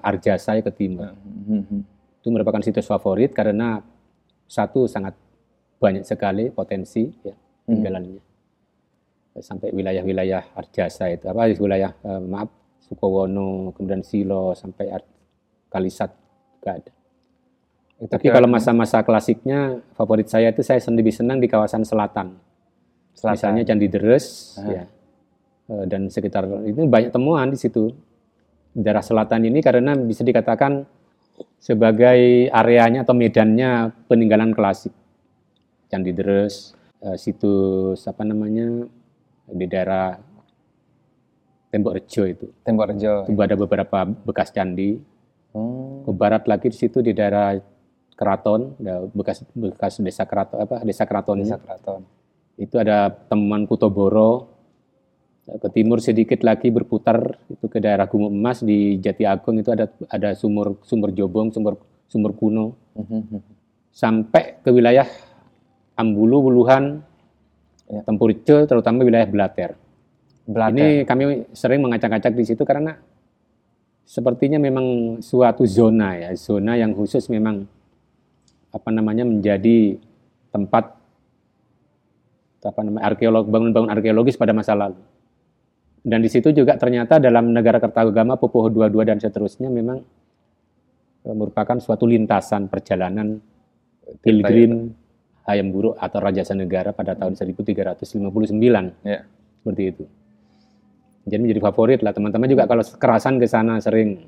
[0.00, 1.12] Arjasa ke timur.
[1.26, 2.00] Mhm.
[2.20, 3.80] itu merupakan situs favorit karena
[4.44, 5.16] satu sangat
[5.80, 7.32] banyak sekali potensi ya
[7.64, 8.20] tinggalannya
[9.40, 12.52] sampai wilayah-wilayah Arjasa itu apa wilayah eh, maaf
[12.84, 15.08] Sukowono kemudian Silo sampai Ar-
[15.72, 16.12] Kalisat
[16.60, 16.92] juga ada.
[18.00, 22.32] Tapi kalau masa-masa klasiknya favorit saya itu saya sendiri senang di kawasan selatan.
[23.12, 23.36] Selatan.
[23.36, 24.88] Misalnya Candi Deres ya.
[25.68, 27.92] Eh, dan sekitar itu banyak temuan di situ.
[28.72, 30.86] Daerah selatan ini karena bisa dikatakan
[31.60, 34.96] sebagai areanya atau medannya peninggalan klasik.
[35.92, 36.72] Candi Deres,
[37.04, 38.88] eh, situs apa namanya
[39.50, 40.16] di daerah
[41.70, 42.46] Tembok Rejo itu.
[42.66, 43.30] Tembok Rejo.
[43.30, 44.98] Itu ada beberapa bekas candi.
[45.54, 46.02] Hmm.
[46.02, 47.54] Ke barat lagi di situ di daerah
[48.20, 52.04] Keraton, ada bekas bekas desa Keraton apa desa Keraton Desa Keraton.
[52.60, 54.52] itu ada temuan Kutoboro.
[55.48, 57.16] Ke timur sedikit lagi berputar
[57.48, 61.80] itu ke daerah Gunung Emas di Jati Agung itu ada ada sumur sumber Jobong, sumber
[62.06, 63.40] sumber kuno Mhm.
[63.90, 65.08] sampai ke wilayah
[65.96, 67.00] Ambulu, Wuluhan,
[67.90, 68.06] Ya.
[68.06, 69.74] Tempurjo, terutama wilayah Blater.
[70.46, 70.78] Blater.
[70.78, 72.94] Ini kami sering mengacak-acak di situ karena
[74.06, 77.66] sepertinya memang suatu zona ya, zona yang khusus memang
[78.70, 79.98] apa namanya menjadi
[80.50, 80.84] tempat
[82.60, 85.00] apa namanya arkeolog bangun-bangun arkeologis pada masa lalu.
[86.00, 90.00] Dan di situ juga ternyata dalam negara Kertagama, Popoho 22 dan seterusnya memang
[91.28, 93.36] eh, merupakan suatu lintasan perjalanan
[94.24, 94.92] pilgrim
[95.44, 99.24] Hayam Buruk atau Rajasa Negara pada tahun 1359 Ya.
[99.60, 100.04] seperti itu.
[101.28, 104.24] Jadi menjadi favorit lah teman-teman juga kalau kerasan ke sana sering.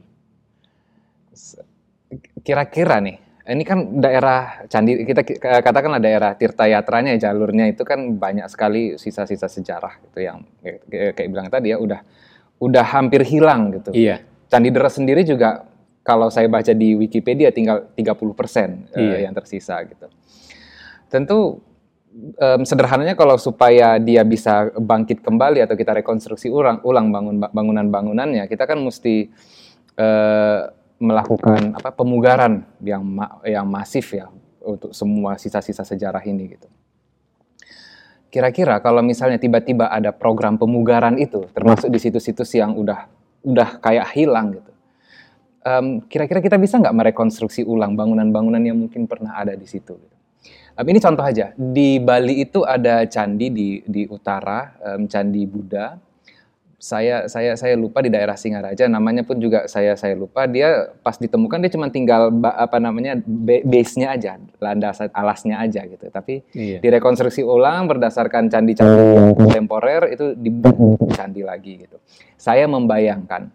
[2.44, 7.82] Kira-kira nih, ini kan daerah candi kita ki- katakanlah daerah Tirta Yatranya ya, jalurnya itu
[7.82, 12.06] kan banyak sekali sisa-sisa sejarah gitu yang kayak, bilang tadi ya udah
[12.62, 13.90] udah hampir hilang gitu.
[13.90, 15.66] Iya, Candi Deres sendiri juga
[16.06, 19.18] kalau saya baca di Wikipedia tinggal 30% eh, Iya.
[19.26, 20.06] yang tersisa gitu.
[21.10, 21.58] Tentu
[22.38, 28.46] em, sederhananya kalau supaya dia bisa bangkit kembali atau kita rekonstruksi ulang ulang bangun bangunan-bangunannya,
[28.46, 29.26] kita kan mesti
[29.98, 30.60] eh,
[31.02, 34.30] melakukan apa pemugaran yang ma- yang masif ya
[34.62, 36.70] untuk semua sisa-sisa sejarah ini gitu.
[38.32, 43.04] Kira-kira kalau misalnya tiba-tiba ada program pemugaran itu, termasuk di situs-situs yang udah
[43.44, 44.72] udah kayak hilang gitu.
[45.62, 49.94] Em, kira-kira kita bisa nggak merekonstruksi ulang bangunan-bangunan yang mungkin pernah ada di situ?
[50.00, 50.16] Gitu.
[50.78, 51.52] Em, ini contoh aja.
[51.54, 55.98] Di Bali itu ada candi di di utara, em, candi Buddha.
[56.82, 60.50] Saya saya saya lupa di daerah Singaraja, namanya pun juga saya saya lupa.
[60.50, 65.86] Dia pas ditemukan dia cuma tinggal ba- apa namanya ba- base-nya aja, landasan alasnya aja
[65.86, 66.10] gitu.
[66.10, 66.82] Tapi iya.
[66.82, 72.02] direkonstruksi ulang berdasarkan candi-candi yang kontemporer itu dibentuk candi lagi gitu.
[72.34, 73.54] Saya membayangkan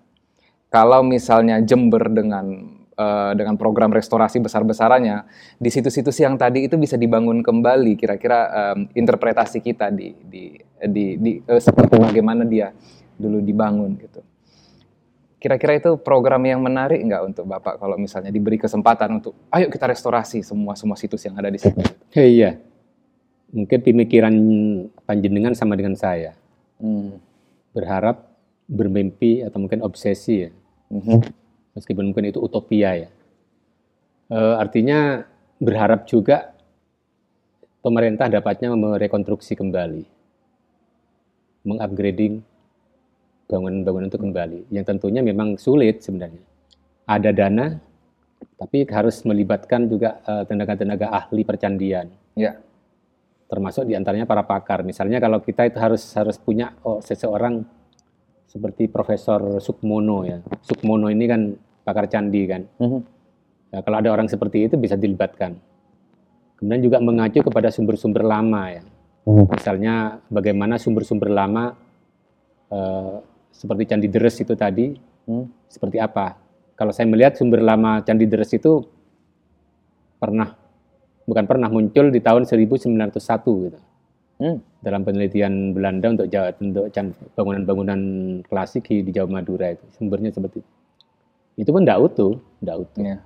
[0.71, 5.27] kalau misalnya Jember dengan uh, dengan program restorasi besar-besarannya
[5.59, 10.43] di situs-situs yang tadi itu bisa dibangun kembali kira-kira um, interpretasi kita di di
[10.87, 12.73] di, di uh, seperti bagaimana dia
[13.17, 14.21] dulu dibangun gitu.
[15.37, 19.85] Kira-kira itu program yang menarik nggak untuk Bapak kalau misalnya diberi kesempatan untuk ayo kita
[19.85, 21.77] restorasi semua semua situs yang ada di situ?
[22.17, 22.57] Iya,
[23.53, 24.33] mungkin pemikiran
[25.05, 26.33] panjenengan sama dengan saya.
[26.81, 27.21] Hmm.
[27.77, 28.33] Berharap,
[28.65, 30.51] bermimpi atau mungkin obsesi ya.
[30.89, 31.21] Hmm.
[31.77, 33.09] Meskipun mungkin itu utopia ya.
[34.33, 35.29] E, artinya
[35.61, 36.57] berharap juga
[37.85, 40.03] pemerintah dapatnya merekonstruksi kembali,
[41.63, 42.41] mengupgrading
[43.47, 44.59] bangunan-bangunan itu kembali.
[44.69, 46.43] Yang tentunya memang sulit sebenarnya.
[47.07, 47.79] Ada dana,
[48.59, 52.11] tapi harus melibatkan juga eh, tenaga-tenaga uh, ahli percandian.
[52.35, 52.59] Ya.
[53.47, 54.83] Termasuk di antaranya para pakar.
[54.83, 57.63] Misalnya kalau kita itu harus harus punya oh, seseorang
[58.43, 60.43] seperti Profesor Sukmono ya.
[60.59, 61.41] Sukmono ini kan
[61.87, 62.67] pakar candi kan.
[62.75, 63.01] Mm -hmm.
[63.71, 65.55] ya, kalau ada orang seperti itu bisa dilibatkan.
[66.59, 68.83] Kemudian juga mengacu kepada sumber-sumber lama ya.
[69.23, 69.45] Mm.
[69.47, 69.95] Misalnya
[70.27, 71.71] bagaimana sumber-sumber lama
[72.73, 73.23] uh,
[73.57, 74.93] seperti Candi Deres itu tadi,
[75.25, 75.65] hmm.
[75.65, 76.37] seperti apa?
[76.77, 78.85] Kalau saya melihat sumber lama Candi Deres itu
[80.21, 80.53] pernah,
[81.25, 83.17] bukan pernah muncul di tahun 1901
[83.65, 83.79] gitu.
[84.37, 84.61] Hmm.
[84.85, 86.93] Dalam penelitian Belanda untuk Jawa, untuk
[87.33, 87.99] bangunan-bangunan
[88.45, 90.71] klasik di Jawa Madura itu sumbernya seperti itu.
[91.57, 93.01] Itu pun tidak utuh, tidak utuh.
[93.01, 93.17] Ya.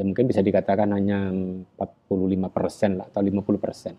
[0.00, 1.28] ya mungkin bisa dikatakan hanya
[1.76, 3.92] 45 persen lah atau 50 persen.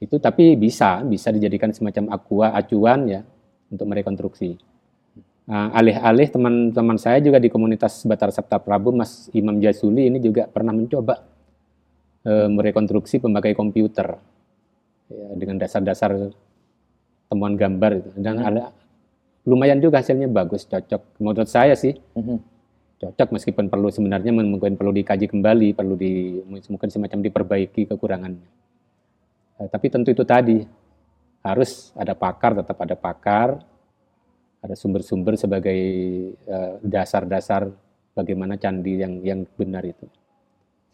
[0.00, 3.20] Itu tapi bisa, bisa dijadikan semacam aqua acuan ya
[3.70, 4.58] untuk merekonstruksi.
[5.50, 10.46] Nah, alih-alih teman-teman saya juga di komunitas Batar Sabta Prabu, Mas Imam Jazuli ini juga
[10.46, 11.26] pernah mencoba
[12.22, 14.14] e, merekonstruksi pemakai komputer
[15.10, 16.30] ya, dengan dasar-dasar
[17.26, 18.10] temuan gambar itu.
[18.14, 18.46] Dan hmm.
[18.46, 18.62] ada
[19.42, 21.18] lumayan juga hasilnya bagus, cocok.
[21.18, 22.38] Menurut saya sih hmm.
[23.02, 28.48] cocok meskipun perlu sebenarnya mungkin perlu dikaji kembali, perlu di mungkin semacam diperbaiki kekurangannya.
[29.58, 30.62] E, tapi tentu itu tadi
[31.40, 33.48] harus ada pakar, tetap ada pakar,
[34.60, 35.80] ada sumber-sumber sebagai
[36.36, 37.72] eh, dasar-dasar
[38.12, 40.04] bagaimana candi yang yang benar itu.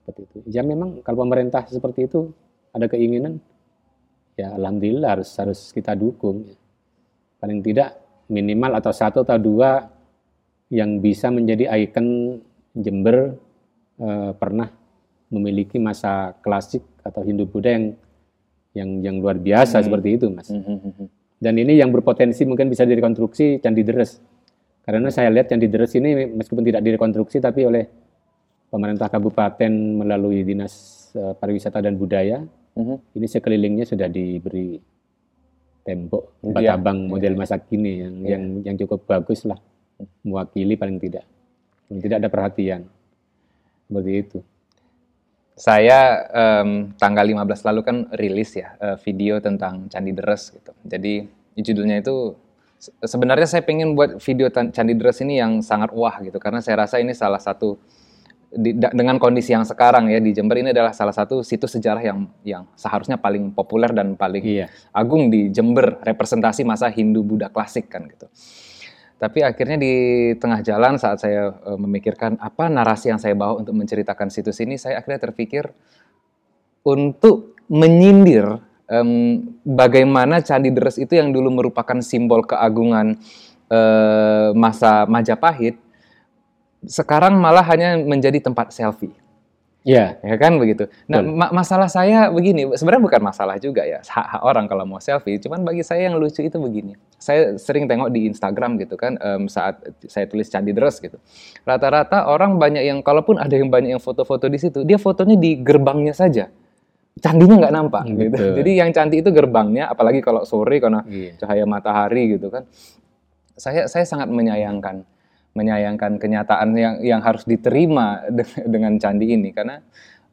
[0.02, 0.38] Seperti itu.
[0.46, 2.30] Ya memang kalau pemerintah seperti itu
[2.70, 3.42] ada keinginan,
[4.38, 6.46] ya alhamdulillah harus harus kita dukung.
[7.42, 7.98] Paling tidak
[8.30, 9.86] minimal atau satu atau dua
[10.70, 12.38] yang bisa menjadi ikon
[12.76, 13.34] Jember
[14.02, 14.68] uh, pernah
[15.32, 17.98] memiliki masa klasik atau Hindu Buddha yang
[18.76, 19.84] yang yang luar biasa hmm.
[19.88, 20.52] seperti itu, Mas.
[20.52, 21.08] Hmm, hmm, hmm.
[21.40, 24.20] Dan ini yang berpotensi mungkin bisa direkonstruksi Candi Deres.
[24.84, 27.88] Karena saya lihat Candi Deres ini meskipun tidak direkonstruksi tapi oleh
[28.68, 32.44] pemerintah kabupaten melalui Dinas uh, Pariwisata dan Budaya,
[32.76, 33.16] hmm.
[33.16, 34.76] ini sekelilingnya sudah diberi
[35.86, 37.38] tembok batabang ya, model ya.
[37.38, 38.28] masa kini yang ya.
[38.34, 39.56] yang yang cukup bagus lah
[40.20, 41.24] mewakili paling tidak.
[41.86, 42.84] Tidak ada perhatian.
[43.86, 44.38] Seperti itu
[45.56, 50.76] saya um, tanggal 15 lalu kan rilis ya uh, video tentang Candi Deres gitu.
[50.84, 51.24] Jadi
[51.56, 52.36] judulnya itu
[53.00, 57.00] sebenarnya saya pengen buat video Candi Deres ini yang sangat wah gitu karena saya rasa
[57.00, 57.80] ini salah satu
[58.52, 62.04] di, da, dengan kondisi yang sekarang ya di Jember ini adalah salah satu situs sejarah
[62.04, 64.66] yang yang seharusnya paling populer dan paling iya.
[64.92, 68.28] agung di Jember representasi masa Hindu Buddha klasik kan gitu.
[69.16, 69.94] Tapi akhirnya di
[70.36, 74.76] tengah jalan saat saya uh, memikirkan apa narasi yang saya bawa untuk menceritakan situs ini,
[74.76, 75.72] saya akhirnya terpikir
[76.84, 78.60] untuk menyindir
[78.92, 83.16] um, bagaimana Candi Deres itu yang dulu merupakan simbol keagungan
[83.72, 85.80] uh, masa Majapahit,
[86.84, 89.16] sekarang malah hanya menjadi tempat selfie.
[89.86, 90.34] Iya, yeah.
[90.34, 90.90] ya kan begitu.
[91.06, 94.98] Nah, ma masalah saya begini, sebenarnya bukan masalah juga ya hak, hak orang kalau mau
[94.98, 95.38] selfie.
[95.38, 96.98] Cuman bagi saya yang lucu itu begini.
[97.22, 99.78] Saya sering tengok di Instagram gitu kan, um, saat
[100.10, 101.22] saya tulis candi deres gitu.
[101.62, 105.62] Rata-rata orang banyak yang, kalaupun ada yang banyak yang foto-foto di situ, dia fotonya di
[105.62, 106.50] gerbangnya saja.
[107.22, 108.42] Candinya nggak nampak hmm, gitu.
[108.58, 111.38] Jadi yang cantik itu gerbangnya, apalagi kalau sore karena yeah.
[111.38, 112.66] cahaya matahari gitu kan.
[113.56, 115.06] Saya saya sangat menyayangkan
[115.56, 118.20] menyayangkan kenyataan yang yang harus diterima
[118.72, 119.80] dengan candi ini karena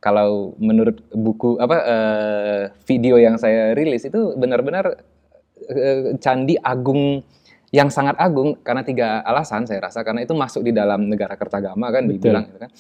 [0.04, 5.00] kalau menurut buku apa uh, video yang saya rilis itu benar-benar
[5.72, 7.24] uh, candi agung
[7.74, 11.90] yang sangat agung karena tiga alasan saya rasa karena itu masuk di dalam negara Kertagama
[11.90, 12.14] kan Betul.
[12.20, 12.72] dibilang gitu kan.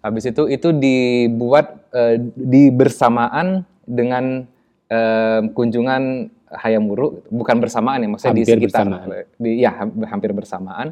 [0.00, 4.48] Habis itu itu dibuat uh, di bersamaan dengan
[4.90, 9.06] uh, kunjungan Hayam Wuruk bukan bersamaan ya maksudnya hampir di sekitar bersamaan.
[9.38, 10.86] di ya hampir bersamaan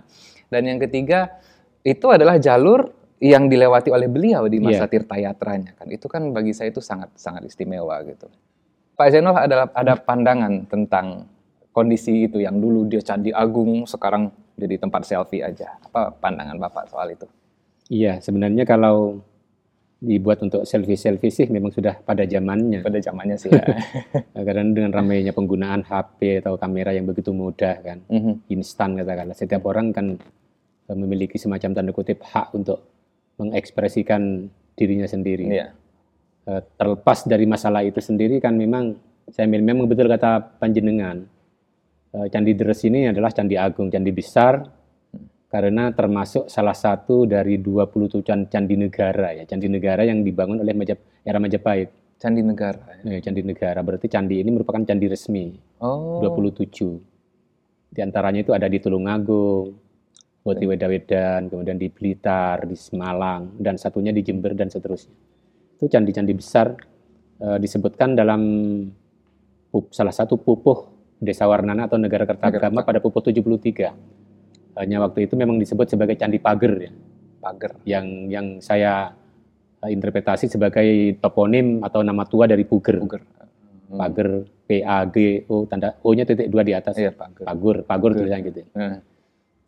[0.48, 1.40] dan yang ketiga
[1.84, 4.90] itu adalah jalur yang dilewati oleh beliau di masa yeah.
[4.90, 5.90] Tirta Yatranya kan.
[5.90, 8.30] Itu kan bagi saya itu sangat sangat istimewa gitu.
[8.98, 11.26] Pak Zainul adalah ada pandangan tentang
[11.70, 15.78] kondisi itu yang dulu dia candi agung sekarang jadi tempat selfie aja.
[15.86, 17.26] Apa pandangan Bapak soal itu?
[17.88, 19.22] Iya, sebenarnya kalau
[19.98, 22.86] dibuat untuk selfie-selfie sih memang sudah pada zamannya.
[22.86, 23.66] Pada zamannya sih ya.
[24.30, 28.46] Karena dengan ramainya penggunaan HP atau kamera yang begitu mudah kan, Mhm.
[28.54, 29.34] instan katakanlah.
[29.34, 30.14] Setiap orang kan
[30.88, 32.78] eh, memiliki semacam tanda kutip hak untuk
[33.42, 34.46] mengekspresikan
[34.78, 35.50] dirinya sendiri.
[35.50, 35.66] Iya.
[36.46, 38.94] Eh, terlepas dari masalah itu sendiri kan memang
[39.28, 41.26] saya memang betul kata panjenengan.
[42.14, 44.62] Eh, Candi Deres ini adalah candi agung, candi besar
[45.48, 50.76] karena termasuk salah satu dari 27 can- candi negara ya, candi negara yang dibangun oleh
[50.76, 51.88] Majap, era Majapahit.
[52.18, 52.98] Candi negara.
[53.06, 56.18] Eh, candi negara berarti candi ini merupakan candi resmi Oh.
[56.20, 56.98] 27.
[57.88, 59.70] Di antaranya itu ada di Tulungagung,
[60.42, 65.14] Boti Wedawedan, kemudian di Blitar, di Semalang, dan satunya di Jember dan seterusnya.
[65.78, 66.74] Itu candi-candi besar
[67.38, 68.42] eh, disebutkan dalam
[69.70, 73.94] pup- salah satu pupuh Desa Warnana atau Negara Kertagama pada pupuh 73.
[74.78, 76.90] Hanya waktu itu memang disebut sebagai Candi Pager ya,
[77.42, 77.82] Pager.
[77.82, 79.10] yang yang saya
[79.82, 83.02] eh, interpretasi sebagai toponim atau nama tua dari Puger.
[83.02, 83.22] Pager.
[83.90, 83.98] Hmm.
[83.98, 84.28] Pager
[84.68, 86.94] P A G O tanda O-nya titik dua di atas.
[86.94, 87.42] Iya, pager.
[87.48, 88.60] Pagur, pagur tulisannya gitu.
[88.70, 88.98] Eh,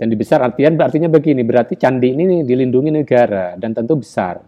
[0.01, 4.41] Dan di besar artian artinya begini, berarti candi ini dilindungi negara dan tentu besar.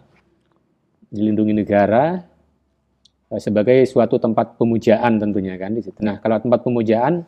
[1.12, 2.22] Dilindungi negara
[3.29, 6.01] eh, sebagai suatu tempat pemujaan tentunya kan di situ.
[6.01, 7.20] Nah, kalau tempat pemujaan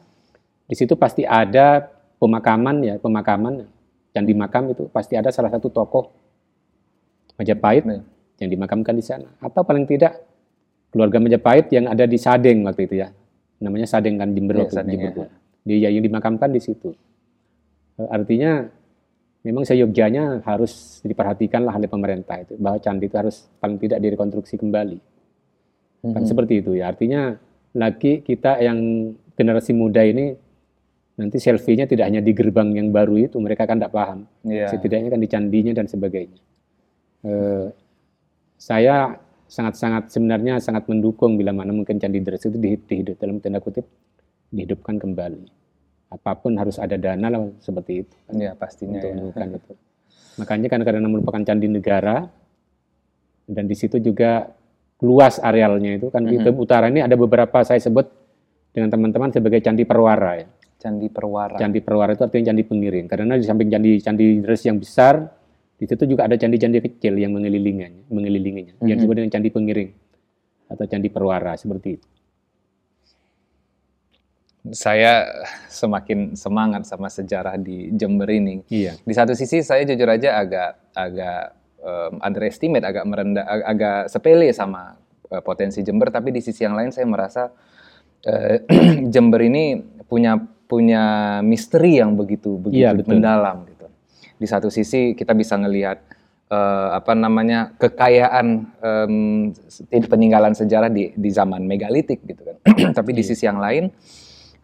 [0.64, 3.66] di situ pasti ada pemakaman ya, pemakaman.
[4.14, 6.06] Candi makam itu pasti ada salah satu tokoh
[7.34, 8.02] Majapahit Iya.
[8.46, 9.26] yang dimakamkan di sana.
[9.42, 10.22] Atau paling tidak
[10.94, 13.10] keluarga Majapahit yang ada di Sadeng waktu itu ya.
[13.58, 15.30] Namanya Sadeng kan Jember Iya, waktu itu, Sadeng, Jember ya.
[15.64, 16.94] Dia yang dimakamkan di situ.
[17.98, 18.70] Eh, Artinya
[19.42, 24.98] memang seyogjanya harus diperhatikanlah oleh pemerintah itu bahwa candi itu harus paling tidak direkonstruksi kembali.
[26.14, 26.28] Kan mhm.
[26.28, 26.94] seperti itu ya.
[26.94, 27.34] Artinya
[27.74, 30.38] lagi kita yang generasi muda ini
[31.14, 34.26] nanti selfie-nya tidak hanya di gerbang yang baru itu, mereka kan tidak paham.
[34.42, 34.66] Iya.
[34.70, 36.40] Setidaknya kan di candinya dan sebagainya.
[37.24, 37.66] Eh,
[38.58, 39.14] saya
[39.46, 43.86] sangat-sangat sebenarnya sangat mendukung bila mana mungkin candi Deres itu dihidup, dihidup dalam tanda kutip
[44.50, 45.46] dihidupkan kembali.
[46.10, 49.14] Apa pun harus ada dana lah seperti itu kan, Iya, pastinya untuk ya.
[49.14, 49.72] melakukan itu.
[50.34, 52.26] Makanya kan karena merupakan candi negara
[53.46, 54.50] dan di situ juga
[55.02, 56.54] luas arealnya itu kan di Mhm.
[56.56, 58.08] utara ini ada beberapa saya sebut
[58.74, 60.46] dengan teman-teman sebagai candi perwara ya.
[60.84, 61.56] Candi Perwara.
[61.56, 63.06] Candi Perwara itu artinya candi pengiring.
[63.08, 65.24] Karena di samping candi candi Deres yang besar,
[65.74, 68.76] di situ juga ada candi-candi kecil yang mengelilinginya, mengelilinginya.
[68.84, 68.98] Yang Mhm.
[69.00, 69.90] disebut dengan candi pengiring
[70.68, 72.06] atau candi Perwara seperti itu.
[74.72, 75.28] Saya
[75.68, 78.64] semakin semangat sama sejarah di Jember ini.
[78.68, 78.96] Iya.
[78.96, 81.40] Di satu sisi saya jujur aja agak agak
[81.80, 84.96] um, underestimate, agak merendah, ag- agak sepele sama
[85.28, 86.08] uh, potensi Jember.
[86.08, 87.52] Tapi di sisi yang lain saya merasa
[88.24, 88.56] uh,
[89.12, 90.40] Jember ini punya
[90.74, 91.02] punya
[91.40, 93.14] misteri yang begitu begitu Iya, betul.
[93.14, 93.86] mendalam gitu.
[94.34, 96.02] Di satu sisi kita bisa ngelihat
[96.50, 98.46] eh, apa namanya kekayaan
[98.82, 99.14] em,
[100.04, 102.56] peninggalan sejarah di di zaman megalitik gitu kan.
[102.98, 103.28] Tapi di Iya.
[103.30, 103.94] sisi yang lain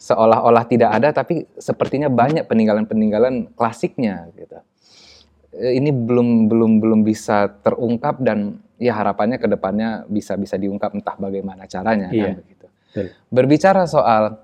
[0.00, 4.56] seolah-olah tidak ada tapi sepertinya banyak peninggalan-peninggalan klasiknya gitu.
[5.52, 10.96] Eh, Ini belum belum belum bisa terungkap dan ya harapannya ke depannya bisa bisa diungkap
[10.96, 12.32] entah bagaimana caranya Iya.
[12.32, 12.66] kan begitu.
[12.90, 13.06] Betul.
[13.28, 14.40] Berbicara soal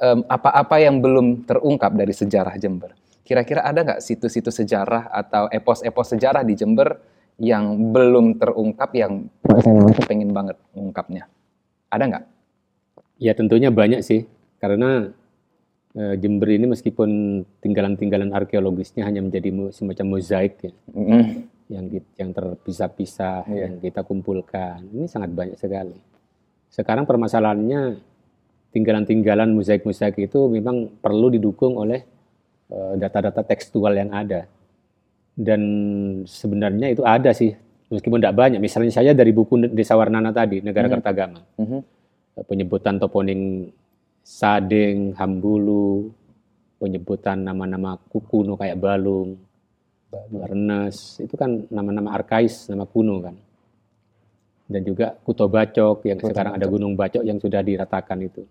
[0.00, 2.92] apa-apa yang belum terungkap dari sejarah Jember.
[3.22, 6.98] Kira-kira ada nggak situs-situs sejarah atau epos-epos sejarah di Jember
[7.38, 11.30] yang belum terungkap yang saya pengen banget mengungkapnya?
[11.88, 12.24] Ada nggak?
[13.18, 14.26] Ya tentunya banyak sih.
[14.58, 15.06] Karena
[15.94, 21.24] eh, Jember ini meskipun tinggalan-tinggalan arkeologisnya hanya menjadi mu- semacam mozaik ya, Mm,
[21.70, 21.84] yang
[22.18, 23.58] yang terpisah-pisah Iya.
[23.70, 24.82] yang kita kumpulkan.
[24.88, 25.94] Ini sangat banyak sekali.
[26.68, 28.11] Sekarang permasalahannya
[28.72, 32.00] tinggalan-tinggalan mozaik-mozaik itu memang perlu didukung oleh
[32.72, 34.48] eh, data-data tekstual yang ada.
[35.32, 35.60] Dan
[36.28, 37.52] sebenarnya itu ada sih,
[37.88, 38.60] meskipun tidak banyak.
[38.60, 40.94] Misalnya saya dari buku Desa Warnana tadi, Negara Mhm.
[40.98, 41.80] Kertagama, mhm.
[42.32, 43.68] Eh, penyebutan toponim
[44.24, 46.08] Sadeng, Hambulu,
[46.80, 49.36] penyebutan nama-nama kuno kayak Balung,
[50.12, 53.36] Barnes, itu kan nama-nama arkais, nama kuno kan.
[54.68, 56.72] Dan juga Kuto Bacok yang Kuto sekarang ada Bacok.
[56.72, 58.42] Gunung Bacok yang sudah diratakan itu.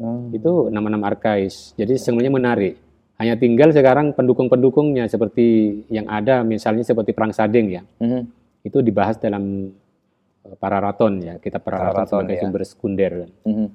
[0.00, 0.32] Oh.
[0.32, 1.76] Itu nama-nama arkais.
[1.76, 2.74] Jadi sebenarnya menarik.
[3.20, 7.84] Hanya tinggal sekarang pendukung-pendukungnya seperti yang ada misalnya seperti Perang Sadeng ya.
[8.00, 8.20] Mhm.
[8.64, 9.68] Itu dibahas dalam
[10.40, 11.36] eh, Pararaton ya.
[11.36, 12.42] Kita Pararaton Pararaton, sebagai ya.
[12.48, 13.12] sumber sekunder.
[13.44, 13.66] Mhm.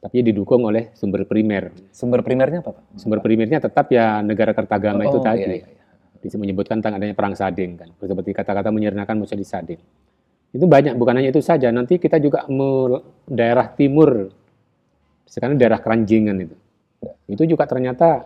[0.00, 1.76] Tapi didukung oleh sumber primer.
[1.92, 2.96] Sumber primernya apa, Pak?
[2.96, 5.44] Sumber primernya tetap ya negara Kertagama itu Oh, tadi.
[5.44, 6.36] iya, iya, iya.
[6.40, 7.88] Menyebutkan tentang adanya perang Sadeng kan.
[8.00, 9.78] Seperti kata-kata menyernakan Musa di Sadeng.
[10.56, 11.68] Itu banyak, bukan hanya itu saja.
[11.68, 12.48] Nanti kita juga
[13.28, 14.32] daerah timur,
[15.26, 16.56] sekarang daerah Keranjingan itu.
[17.02, 17.12] Ya.
[17.28, 18.24] Itu juga ternyata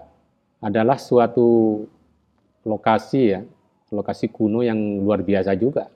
[0.60, 1.80] adalah suatu
[2.68, 3.40] lokasi ya,
[3.90, 5.88] lokasi kuno yang luar biasa juga.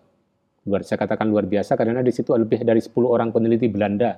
[0.65, 4.17] Luar saya katakan luar biasa karena di situ lebih dari 10 orang peneliti Belanda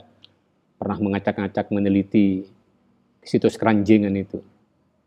[0.78, 2.46] pernah mengacak-acak meneliti
[3.26, 4.38] situs keranjingan itu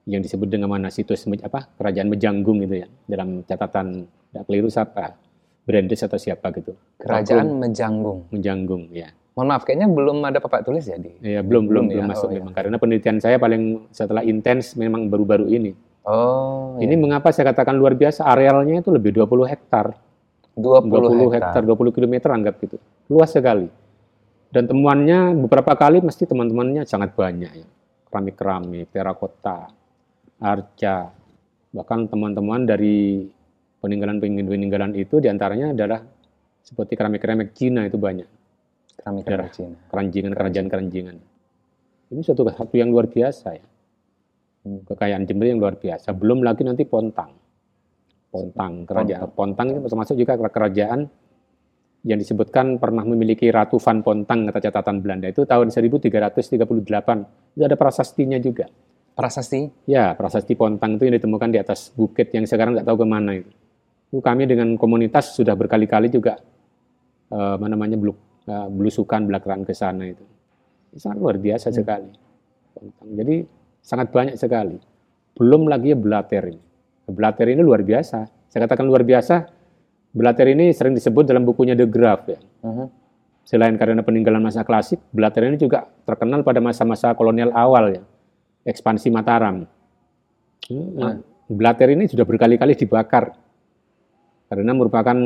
[0.10, 5.16] yang disebut dengan mana situs apa kerajaan Mejanggung itu ya dalam catatan tidak keliru siapa
[5.64, 10.84] Brandes atau siapa gitu kerajaan Mejanggung Mejanggung ya mohon maaf kayaknya belum ada papak tulis
[10.86, 12.10] ya di ya belum belum belum, ya?
[12.10, 12.56] masuk oh, memang ya.
[12.62, 15.72] karena penelitian saya paling setelah intens memang baru-baru ini
[16.08, 17.00] oh ini ya.
[17.00, 19.96] mengapa saya katakan luar biasa arealnya itu lebih 20 hektar
[20.60, 21.56] 20, 20 hektar.
[21.56, 22.78] hektar 20 km anggap gitu
[23.08, 23.72] luas sekali
[24.50, 27.68] dan temuannya beberapa kali mesti teman-temannya sangat banyak ya
[28.10, 29.70] keramik-keramik, terakota,
[30.42, 31.14] arca,
[31.70, 33.30] bahkan teman-teman dari
[33.80, 36.02] peninggalan-peninggalan itu di antaranya adalah
[36.66, 38.28] seperti keramik-keramik Cina itu banyak.
[39.00, 39.78] Keramik-keramik Cina.
[39.88, 41.18] Keranjingan, kerajaan-keranjingan.
[42.10, 43.66] Ini suatu satu yang luar biasa ya.
[44.68, 44.84] Hmm.
[44.84, 46.12] Kekayaan Jember yang luar biasa.
[46.12, 47.32] Belum lagi nanti Pontang.
[48.30, 49.32] Pontang, kerajaan.
[49.32, 51.08] Pontang, Pontang itu termasuk juga kerajaan
[52.08, 56.64] yang disebutkan pernah memiliki Ratu Van Pontang kata catatan Belanda itu tahun 1338
[57.60, 58.72] itu ada prasastinya juga
[59.12, 63.08] prasasti ya prasasti Pontang itu yang ditemukan di atas bukit yang sekarang nggak tahu ke
[63.08, 63.52] mana itu
[64.10, 66.40] itu kami dengan komunitas sudah berkali-kali juga
[67.30, 68.29] uh, namanya beluk, uh,
[68.72, 70.26] belusukan belakangan ke sana itu
[70.98, 71.76] sangat luar biasa hmm.
[71.76, 72.12] sekali
[73.14, 73.36] jadi
[73.80, 74.78] sangat banyak sekali
[75.38, 76.62] belum lagi ya Blater ini
[77.10, 79.60] Blater ini luar biasa saya katakan luar biasa
[80.10, 82.40] Blatter ini sering disebut dalam bukunya The Graph ya.
[82.66, 82.90] Uh-huh.
[83.46, 88.04] Selain karena peninggalan masa klasik, Blatter ini juga terkenal pada masa-masa kolonial awal ya,
[88.66, 89.66] ekspansi Mataram.
[90.70, 91.22] Uh.
[91.50, 93.34] Blatter ini sudah berkali-kali dibakar
[94.50, 95.18] karena merupakan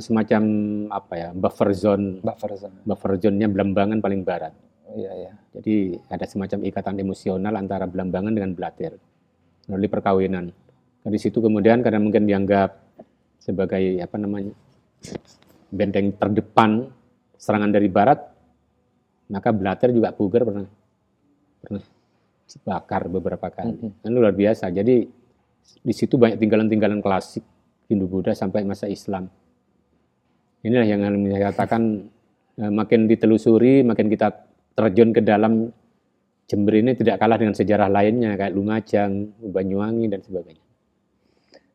[0.00, 0.42] semacam
[0.88, 4.56] apa ya buffer zone buffer zone buffer zone-nya Belambangan paling barat.
[4.96, 5.32] Iya iya.
[5.52, 8.96] Jadi ada semacam ikatan emosional antara Belambangan dengan Blatter
[9.68, 10.48] melalui perkawinan.
[11.04, 12.80] Dari situ kemudian karena mungkin dianggap
[13.36, 14.56] sebagai apa namanya
[15.68, 16.88] benteng terdepan
[17.36, 18.18] serangan dari barat
[19.28, 20.66] maka Blatter juga Puger pernah
[21.60, 21.84] pernah
[22.46, 23.92] dibakar beberapa kali mm -hmm.
[24.06, 25.06] kan luar biasa jadi
[25.82, 27.42] di situ banyak tinggalan-tinggalan klasik
[27.86, 29.30] Hindu Buddha sampai masa Islam
[30.66, 32.10] inilah yang saya katakan
[32.58, 34.32] eh, makin ditelusuri makin kita
[34.76, 35.70] terjun ke dalam
[36.46, 40.62] Jember ini tidak kalah dengan sejarah lainnya kayak Lumajang, Banyuwangi dan sebagainya.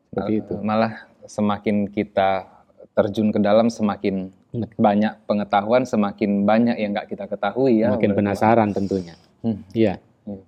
[0.08, 0.54] Seperti itu.
[0.64, 2.48] Malah semakin kita
[2.96, 4.32] terjun ke dalam semakin
[4.80, 7.92] banyak pengetahuan, semakin banyak yang nggak kita ketahui ya.
[7.92, 9.20] Makin penasaran tentunya.
[9.44, 9.60] Hmm.
[9.76, 10.00] Iya.
[10.24, 10.40] Hmm.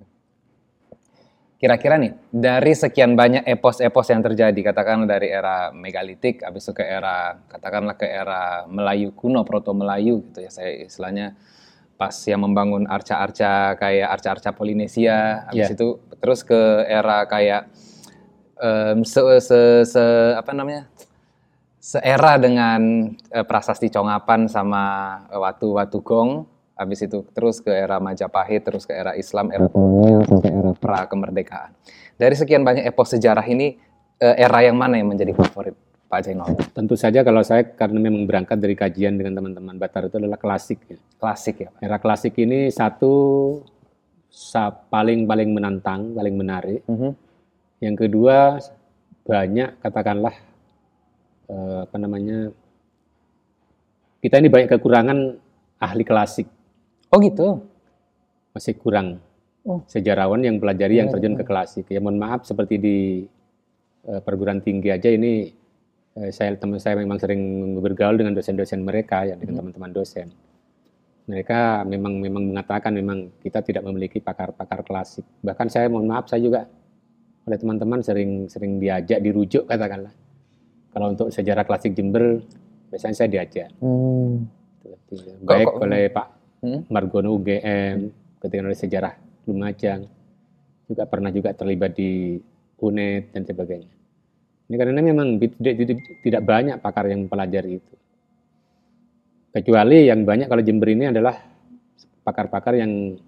[1.64, 6.84] Kira-kira nih dari sekian banyak epos-epos yang terjadi, katakanlah dari era megalitik, habis itu ke
[6.84, 11.39] era katakanlah ke era Melayu kuno, proto Melayu gitu ya, saya istilahnya
[11.95, 15.76] pas yang membangun arca-arca kayak arca-arca Polinesia, habis yeah.
[15.80, 17.72] itu terus ke era kayak
[18.59, 20.03] um, se, se, se
[20.36, 20.91] apa namanya
[21.80, 24.84] seera dengan uh, prasasti Congapan sama
[25.32, 26.43] uh, Watu Watu Gong
[26.74, 31.05] habis itu terus ke era Majapahit terus ke era Islam era kolonial sampai era pra
[31.05, 31.71] kemerdekaan
[32.17, 33.78] dari sekian banyak epos sejarah ini
[34.21, 36.53] uh, era yang mana yang menjadi favorit Pak Jainal?
[36.78, 40.86] Tentu saja kalau saya karena memang berangkat dari kajian dengan teman-teman Batar itu adalah klasik
[40.86, 41.01] ya.
[41.17, 41.74] Klasik ya.
[41.74, 41.82] Pak.
[41.82, 43.57] Era klasik ini satu
[44.93, 46.86] paling paling menantang, paling menarik.
[46.86, 47.11] Mm -hmm
[47.84, 48.63] yang kedua
[49.28, 50.36] banyak katakanlah
[51.51, 52.55] eh, apa namanya
[54.24, 55.36] kita ini banyak kekurangan
[55.84, 56.47] ahli klasik.
[57.14, 57.61] Oh gitu.
[58.57, 59.22] Masih kurang
[59.70, 59.86] oh.
[59.86, 61.49] sejarawan yang pelajari yang iya, terjun ke iya.
[61.49, 61.86] klasik.
[61.93, 62.97] Ya mohon maaf seperti di
[64.09, 65.53] uh, perguruan tinggi aja ini
[66.18, 67.41] uh, saya teman saya memang sering
[67.78, 69.61] bergaul dengan dosen-dosen mereka ya dengan hmm.
[69.61, 70.34] teman-teman dosen.
[71.24, 75.24] Mereka memang memang mengatakan memang kita tidak memiliki pakar-pakar klasik.
[75.45, 76.66] Bahkan saya mohon maaf saya juga
[77.45, 80.11] oleh teman-teman sering sering diajak dirujuk katakanlah.
[80.89, 82.41] Kalau untuk sejarah klasik Jember
[82.89, 83.70] biasanya saya diajak.
[83.78, 84.49] Hmm.
[85.45, 86.88] Baik kok, kok, oleh Pak hmm?
[86.88, 87.97] Margono UGM,
[88.39, 90.07] ketika oleh sejarah Lumajang,
[90.88, 92.39] juga pernah juga terlibat di
[92.80, 93.93] UNED dan sebagainya.
[94.72, 97.93] Ini karena memang tidak, tidak, tidak banyak pakar yang mempelajari itu.
[99.53, 101.36] Kecuali yang banyak kalau Jember ini adalah
[102.24, 103.20] pakar-pakar yang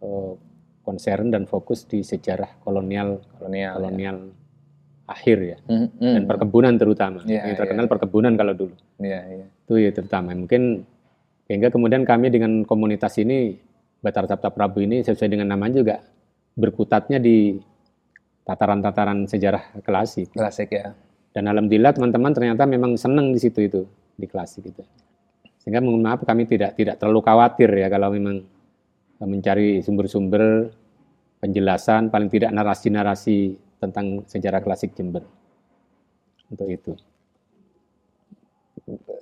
[0.00, 0.34] oh,
[0.84, 4.32] concern dan fokus di sejarah kolonial kolonial, kolonial ya.
[5.04, 6.14] akhir ya mm, mm.
[6.16, 7.92] dan perkebunan terutama yeah, yang terkenal yeah.
[7.92, 9.48] perkebunan kalau dulu yeah, yeah.
[9.48, 10.84] itu ya terutama mungkin
[11.44, 13.58] sehingga kemudian kami dengan komunitas ini
[14.00, 15.96] Batar Sabta Prabu ini sesuai dengan namanya juga
[16.54, 17.56] berkutatnya di
[18.44, 20.92] tataran-tataran sejarah klasik klasik ya
[21.32, 23.82] dan alhamdulillah teman-teman ternyata memang senang di situ itu
[24.14, 24.84] di klasik itu
[25.64, 28.44] sehingga mohon maaf kami tidak tidak terlalu khawatir ya kalau memang
[29.24, 30.68] mencari sumber-sumber
[31.44, 35.28] penjelasan, paling tidak narasi-narasi tentang sejarah klasik Jember.
[36.48, 36.92] Untuk itu.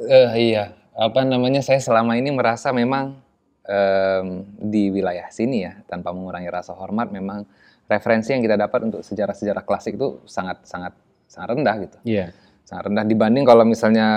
[0.07, 3.17] Uh, iya, apa namanya saya selama ini merasa memang
[3.65, 4.27] um,
[4.61, 7.49] di wilayah sini ya, tanpa mengurangi rasa hormat, memang
[7.89, 10.93] referensi yang kita dapat untuk sejarah-sejarah klasik itu sangat sangat
[11.29, 11.99] sangat rendah gitu.
[12.05, 12.29] Iya.
[12.29, 12.31] Yeah
[12.73, 14.09] sangat rendah dibanding kalau misalnya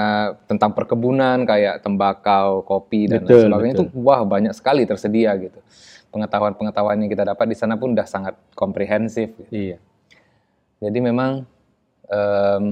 [0.46, 3.88] tentang perkebunan kayak tembakau, kopi dan betul, lain sebagainya betul.
[3.92, 5.60] itu wah banyak sekali tersedia gitu.
[6.16, 9.36] Pengetahuan-pengetahuan yang kita dapat di sana pun udah sangat komprehensif.
[9.36, 9.52] Gitu.
[9.52, 9.78] Iya.
[10.80, 11.44] Jadi memang
[12.08, 12.66] um,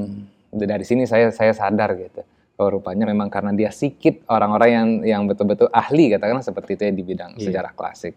[0.56, 2.24] dari sini saya saya sadar gitu.
[2.62, 6.94] Oh, rupanya memang karena dia sikit orang-orang yang yang betul-betul ahli katakanlah seperti itu ya
[6.94, 7.50] di bidang iya.
[7.50, 8.14] sejarah klasik.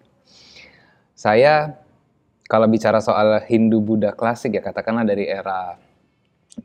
[1.16, 1.72] Saya
[2.44, 5.80] kalau bicara soal Hindu Buddha klasik ya katakanlah dari era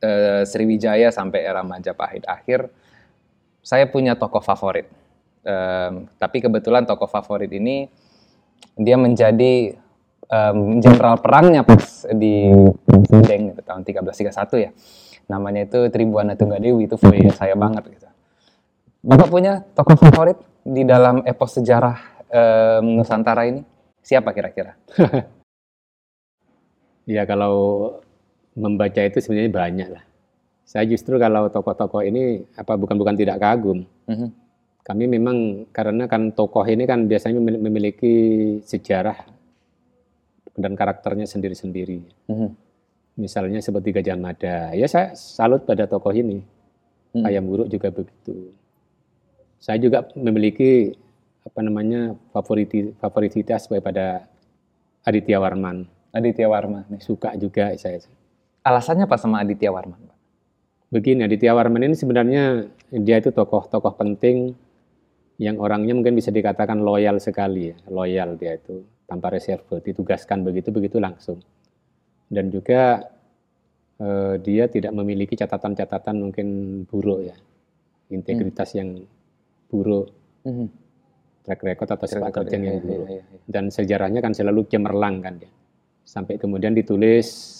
[0.03, 2.67] uh, Sriwijaya sampai era Majapahit akhir,
[3.63, 4.91] saya punya tokoh favorit.
[5.41, 7.89] Um, tapi kebetulan tokoh favorit ini
[8.77, 9.73] dia menjadi
[10.79, 12.47] jenderal um, perangnya pas di
[13.11, 14.71] Sindeng gitu, tahun 1331 ya.
[15.31, 18.07] Namanya itu Tribuana Tunggadewi itu favorit saya banget gitu.
[18.99, 20.35] Bapak punya tokoh favorit
[20.67, 21.95] di dalam epos sejarah
[22.27, 23.63] um, Nusantara ini?
[24.03, 24.75] Siapa kira-kira?
[27.15, 27.55] ya kalau
[28.59, 30.03] membaca itu sebenarnya banyak lah.
[30.67, 33.87] Saya justru kalau tokoh-tokoh ini apa bukan-bukan tidak kagum.
[34.07, 34.29] Uh -huh.
[34.83, 39.15] Kami memang karena kan tokoh ini kan biasanya memiliki sejarah
[40.59, 42.03] dan karakternya sendiri-sendiri.
[42.27, 42.51] Uh -huh.
[43.19, 46.39] Misalnya seperti Gajah Mada, ya saya salut pada tokoh ini.
[47.15, 47.27] -huh.
[47.27, 48.55] Ayam Buruk juga begitu.
[49.61, 50.95] Saya juga memiliki
[51.41, 54.25] apa namanya favoriti favorititas pada
[55.05, 55.85] Aditya Warman.
[56.13, 56.85] Aditya Warman.
[57.01, 58.01] Suka juga saya.
[58.61, 60.01] Alasannya apa sama Aditya Warman?
[60.91, 64.53] Begini, Aditya Warman ini sebenarnya dia itu tokoh-tokoh penting
[65.41, 71.01] yang orangnya mungkin bisa dikatakan loyal sekali ya, loyal dia itu tanpa reserve, ditugaskan begitu-begitu
[71.01, 71.41] langsung.
[72.31, 73.03] Dan juga
[73.99, 76.47] eh, dia tidak memiliki catatan-catatan mungkin
[76.87, 77.35] buruk ya,
[78.07, 78.79] integritas hmm.
[78.79, 78.89] yang
[79.67, 80.07] buruk,
[80.47, 80.67] hmm.
[81.43, 83.07] track record atau sepak terjang yang iya, buruk.
[83.11, 85.51] Iya, iya, Dan sejarahnya kan selalu cemerlang kan dia.
[86.07, 87.59] Sampai kemudian ditulis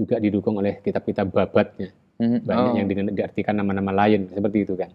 [0.00, 1.92] juga didukung oleh kitab-kitab babatnya.
[2.20, 2.40] Mm-hmm.
[2.44, 2.76] Banyak oh.
[2.76, 4.90] yang diartikan nama-nama lain seperti itu kan.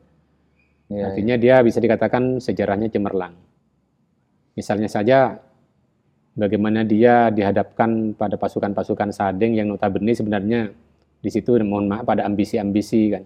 [0.90, 1.42] Ya, Artinya ya.
[1.42, 3.34] dia bisa dikatakan sejarahnya cemerlang.
[4.54, 5.42] Misalnya saja
[6.36, 10.70] bagaimana dia dihadapkan pada pasukan-pasukan Sadeng yang notabene sebenarnya
[11.24, 13.24] di situ mohon maaf pada ambisi-ambisi kan.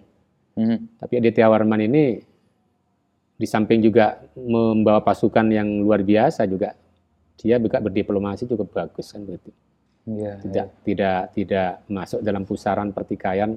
[0.55, 0.79] Mm-hmm.
[1.01, 2.21] Tapi Aditya Warman ini
[3.39, 6.75] di samping juga membawa pasukan yang luar biasa juga
[7.39, 9.55] dia juga berdiplomasi cukup bagus kan begitu
[10.03, 10.75] ya, tidak ya.
[10.83, 13.55] tidak tidak masuk dalam pusaran pertikaian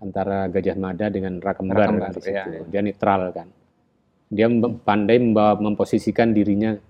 [0.00, 2.60] antara Gajah Mada dengan Rakembar, Rakembar kan, ya, ya.
[2.64, 3.52] dia netral kan
[4.32, 4.48] dia
[4.80, 6.80] pandai membawa memposisikan dirinya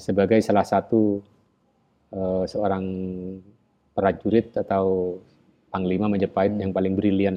[0.00, 1.20] sebagai salah satu
[2.12, 2.84] uh, seorang
[3.92, 5.18] prajurit atau
[5.68, 6.62] panglima Majapahit hmm.
[6.64, 7.36] yang paling brilian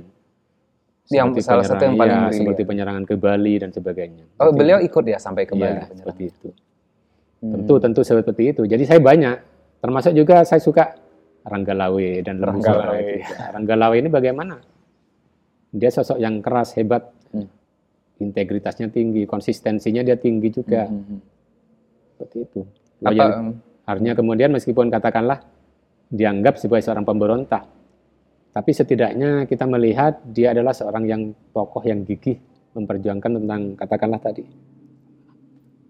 [1.07, 4.27] yang salah satu yang paling ya, seperti penyerangan ke Bali dan sebagainya.
[4.43, 5.79] Oh, beliau ikut ya sampai ke Bali.
[5.79, 6.49] Ya, seperti itu.
[7.39, 7.51] Hmm.
[7.55, 8.67] Tentu tentu seperti itu.
[8.67, 9.39] Jadi saya banyak
[9.77, 10.97] Termasuk juga saya suka
[11.47, 13.07] Ranggalawe dan Lembu Ranggalawe.
[13.55, 14.55] Ranggalawe ini bagaimana?
[15.71, 17.47] Dia sosok yang keras, hebat, hmm.
[18.19, 20.89] integritasnya tinggi, konsistensinya dia tinggi juga.
[20.89, 21.21] Hmm.
[22.17, 22.61] Seperti itu.
[23.05, 25.45] Apa, yang, artinya kemudian meskipun katakanlah
[26.09, 27.69] dianggap sebagai seorang pemberontak,
[28.57, 31.21] tapi setidaknya kita melihat dia adalah seorang yang
[31.53, 32.41] tokoh yang gigih
[32.73, 34.41] memperjuangkan tentang katakanlah tadi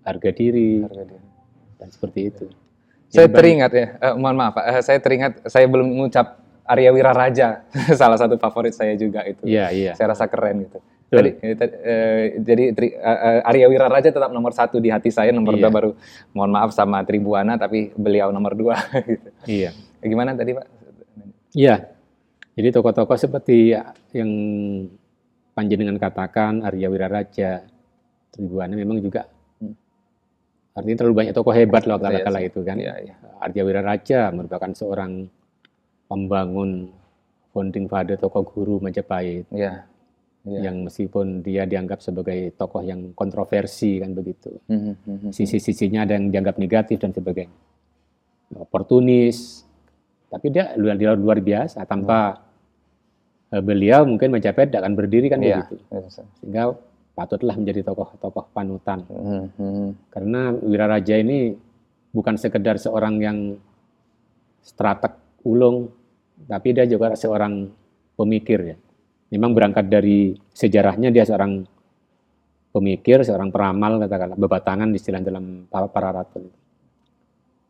[0.04, 1.28] harga diri, harga diri.
[1.80, 2.46] dan seperti itu.
[3.08, 7.64] Saya teringat ya, uh, mohon maaf Pak, uh, saya teringat saya belum mengucap Arya Wiraraja,
[8.00, 9.48] salah satu favorit saya juga itu.
[9.48, 9.92] Iya, iya.
[9.96, 10.84] Saya rasa keren gitu.
[11.08, 12.64] Jadi, uh, jadi
[13.00, 15.64] uh, Arya Wiraraja tetap nomor satu di hati saya, nomor iya.
[15.64, 15.92] dua baru,
[16.36, 18.76] mohon maaf sama Tribuana, tapi beliau nomor dua.
[19.08, 19.30] gitu.
[19.48, 19.72] Iya.
[20.04, 20.68] Gimana tadi Pak?
[21.56, 21.76] Iya.
[22.58, 23.72] Jadi tokoh-tokoh seperti
[24.12, 24.32] yang
[25.58, 27.66] Panjenengan katakan, Arya Wiraraja,
[28.30, 29.26] Tribuana memang juga
[30.78, 32.78] Artinya terlalu banyak tokoh hebat loh kala-kala iya, itu kan.
[32.78, 33.16] Iya, iya.
[33.42, 35.26] Arya Wiraraja merupakan seorang
[36.06, 36.94] pembangun
[37.50, 39.50] founding father tokoh guru Majapahit.
[39.50, 39.90] Iya.
[40.48, 40.72] Iya.
[40.72, 44.56] Yang meskipun dia dianggap sebagai tokoh yang kontroversi kan begitu.
[44.72, 45.30] Mm -hmm.
[45.36, 47.52] Sisi-sisinya ada yang dianggap negatif dan sebagainya.
[48.56, 49.68] Oportunis.
[50.32, 52.40] Tapi dia luar, luar, luar biasa tanpa
[53.52, 53.60] mm.
[53.60, 55.68] beliau mungkin Majapahit tidak akan berdiri kan iya.
[55.68, 55.84] begitu.
[56.40, 56.72] Sehingga
[57.18, 59.02] patutlah menjadi tokoh-tokoh panutan.
[59.10, 60.14] Hmm, hmm.
[60.14, 61.58] Karena Wiraraja ini
[62.14, 63.38] bukan sekedar seorang yang
[64.62, 65.90] strateg ulung,
[66.46, 67.74] tapi dia juga seorang
[68.14, 68.78] pemikir ya.
[69.28, 71.68] Memang berangkat dari sejarahnya dia seorang
[72.72, 76.44] pemikir, seorang peramal katakanlah bebatangan istilah dalam para, para ratu.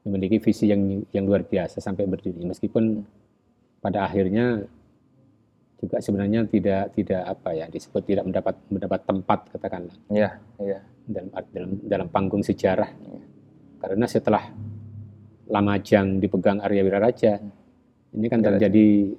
[0.08, 2.39] memiliki visi yang yang luar biasa sampai berdiri.
[2.47, 3.03] Meskipun
[3.84, 4.64] pada akhirnya
[5.76, 9.95] juga sebenarnya tidak tidak apa ya disebut tidak mendapat mendapat tempat katakanlah.
[10.08, 10.80] Iya, iya.
[11.12, 12.88] dalam dalam dalam panggung sejarah.
[13.84, 14.47] Karena setelah
[15.47, 17.39] Lamajang dipegang Arya Wiraraja
[18.16, 19.12] ini kan terjadi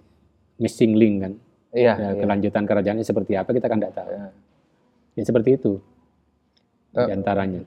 [0.61, 1.33] missing link kan
[1.71, 2.11] Iya, ya, iya.
[2.19, 4.29] kelanjutan kerajaannya seperti apa kita kan tidak tahu Iya.
[5.15, 5.73] ya seperti itu
[6.91, 7.63] Eh, di antaranya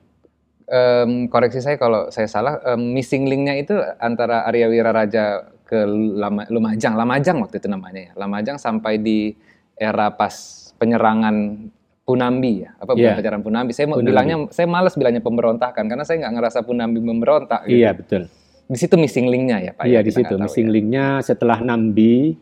[0.64, 5.24] Em, koreksi saya kalau saya salah, em, missing link-nya itu antara Arya Wiraraja
[5.62, 9.36] ke Lama, Lumajang, Lamajang waktu itu namanya ya, Lamajang sampai di
[9.74, 10.32] era pas
[10.76, 11.66] penyerangan
[12.02, 13.14] Punambi ya, apa Iya.
[13.14, 13.70] penyerangan Punambi.
[13.70, 14.08] Saya mau Punambi.
[14.08, 17.62] bilangnya, saya malas bilangnya pemberontakan karena saya nggak ngerasa Punambi memberontak.
[17.62, 17.76] gitu.
[17.76, 18.22] iya betul
[18.64, 19.84] Di situ missing link-nya ya Pak.
[19.84, 20.72] iya ya, di situ missing ya.
[20.72, 22.38] linknya setelah Nambi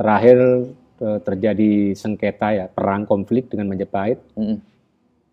[0.00, 0.38] terakhir
[0.98, 4.56] eh, terjadi sengketa ya perang konflik dengan Majapahit Mm-mm.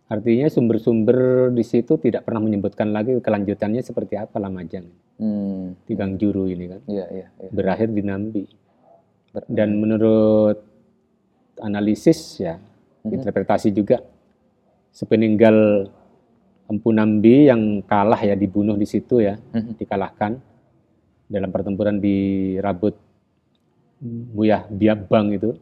[0.07, 6.45] artinya sumber-sumber di situ tidak pernah menyebutkan lagi kelanjutannya seperti apa Lamajang Hmm, Tigang Juru
[6.45, 7.49] ini kan Iya, iya, iya.
[7.49, 8.43] berakhir di Nambi
[9.31, 10.61] Ber- dan menurut
[11.57, 12.59] analisis ya
[13.01, 13.13] Mhm.
[13.15, 14.03] interpretasi juga
[14.91, 15.87] sepeninggal
[16.67, 19.79] Empu Nambi yang kalah ya dibunuh di situ ya Mhm.
[19.79, 20.35] dikalahkan
[21.25, 22.17] dalam pertempuran di
[22.59, 22.93] Rabut
[23.99, 25.57] Buyah Biabang itu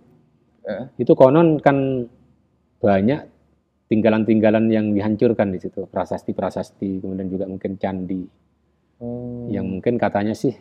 [0.61, 2.09] Eh, itu konon kan
[2.81, 3.21] banyak
[3.85, 8.25] tinggalan-tinggalan yang dihancurkan di situ prasasti-prasasti kemudian juga mungkin candi
[8.97, 9.53] hmm.
[9.53, 10.57] yang mungkin katanya sih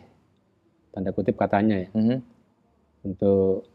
[0.93, 2.17] tanda kutip katanya ya Mhm.
[3.03, 3.65] untuk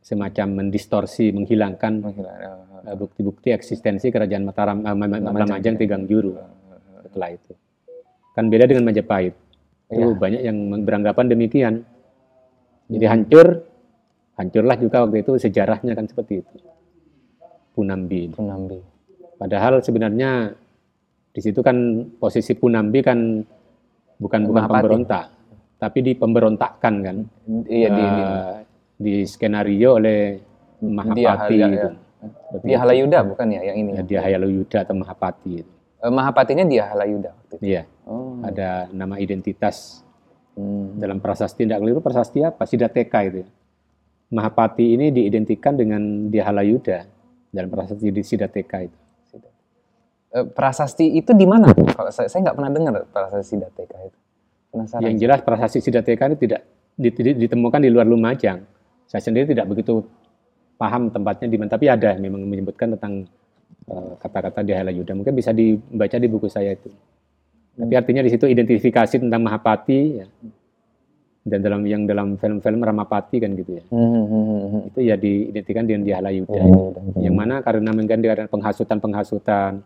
[0.00, 2.84] semacam mendistorsi menghilangkan Menghilang.
[2.84, 5.80] eh, bukti-bukti eksistensi kerajaan Mataram eh, Ma- Ma- Lamajang, Lamajang ya.
[5.80, 6.36] Tigang Juru
[7.02, 7.52] setelah itu
[8.30, 9.32] kan beda dengan Majapahit
[9.88, 10.12] itu Iya.
[10.14, 11.74] banyak yang beranggapan demikian
[12.90, 13.46] jadi hancur
[14.34, 16.54] hancurlah juga waktu itu sejarahnya kan seperti itu
[17.70, 18.28] Punambi.
[18.30, 18.78] Punambi.
[19.36, 20.52] padahal sebenarnya
[21.30, 21.76] di situ kan
[22.18, 23.40] posisi Punambi kan
[24.18, 24.74] bukan bukan Mahapati.
[24.76, 25.24] pemberontak
[25.78, 27.16] tapi di pemberontakan kan
[27.64, 28.56] Iya di, di, Eh,
[28.98, 30.36] di skenario oleh
[30.78, 31.88] Mahapati Dia- itu.
[31.88, 32.58] ya.
[32.60, 32.76] Dia.
[32.78, 33.90] Halayuda bukan ya yang ini?
[33.94, 35.72] Ya, dia Hayaluyuda atau Mahapati itu.
[35.96, 37.64] Eh, Mahapatinya dia Halayuda waktu itu.
[37.64, 38.36] Iya, Oh.
[38.42, 40.04] ada nama identitas
[40.60, 41.00] Hmm.
[41.00, 42.68] dalam prasasti tidak keliru prasasti apa?
[42.68, 43.40] Sidateka itu.
[43.40, 43.48] ya.
[44.30, 47.08] Mahapati ini diidentikan dengan dia Halayuda
[47.50, 49.00] dalam prasasti di Sidateka itu.
[50.30, 51.74] Eh, prasasti itu di mana?
[51.74, 54.18] Kalau saya nggak pernah dengar prasasti Dateka itu.
[54.70, 55.02] Penasaran.
[55.02, 56.62] Yang jelas prasasti Sidateka itu tidak
[56.94, 58.62] di- di- ditemukan di luar Lumajang.
[59.10, 60.06] Saya sendiri tidak begitu
[60.78, 63.26] paham tempatnya di mana, tapi ada memang menyebutkan tentang
[63.90, 65.18] eh, kata-kata di Halayuda.
[65.18, 66.94] Mungkin bisa dibaca di buku saya itu.
[67.70, 70.26] Tapi artinya di situ identifikasi tentang Mahapati ya.
[71.40, 73.84] Dan dalam yang dalam film-film Ramapati kan gitu ya.
[73.88, 74.82] Hmm, hmm, hmm, hmm.
[74.92, 76.52] Itu ya diidentikan dengan di Halayuda.
[76.52, 76.76] Ya, ya,
[77.16, 77.20] ya.
[77.24, 79.80] Yang mana karena mungkin karena penghasutan-penghasutan,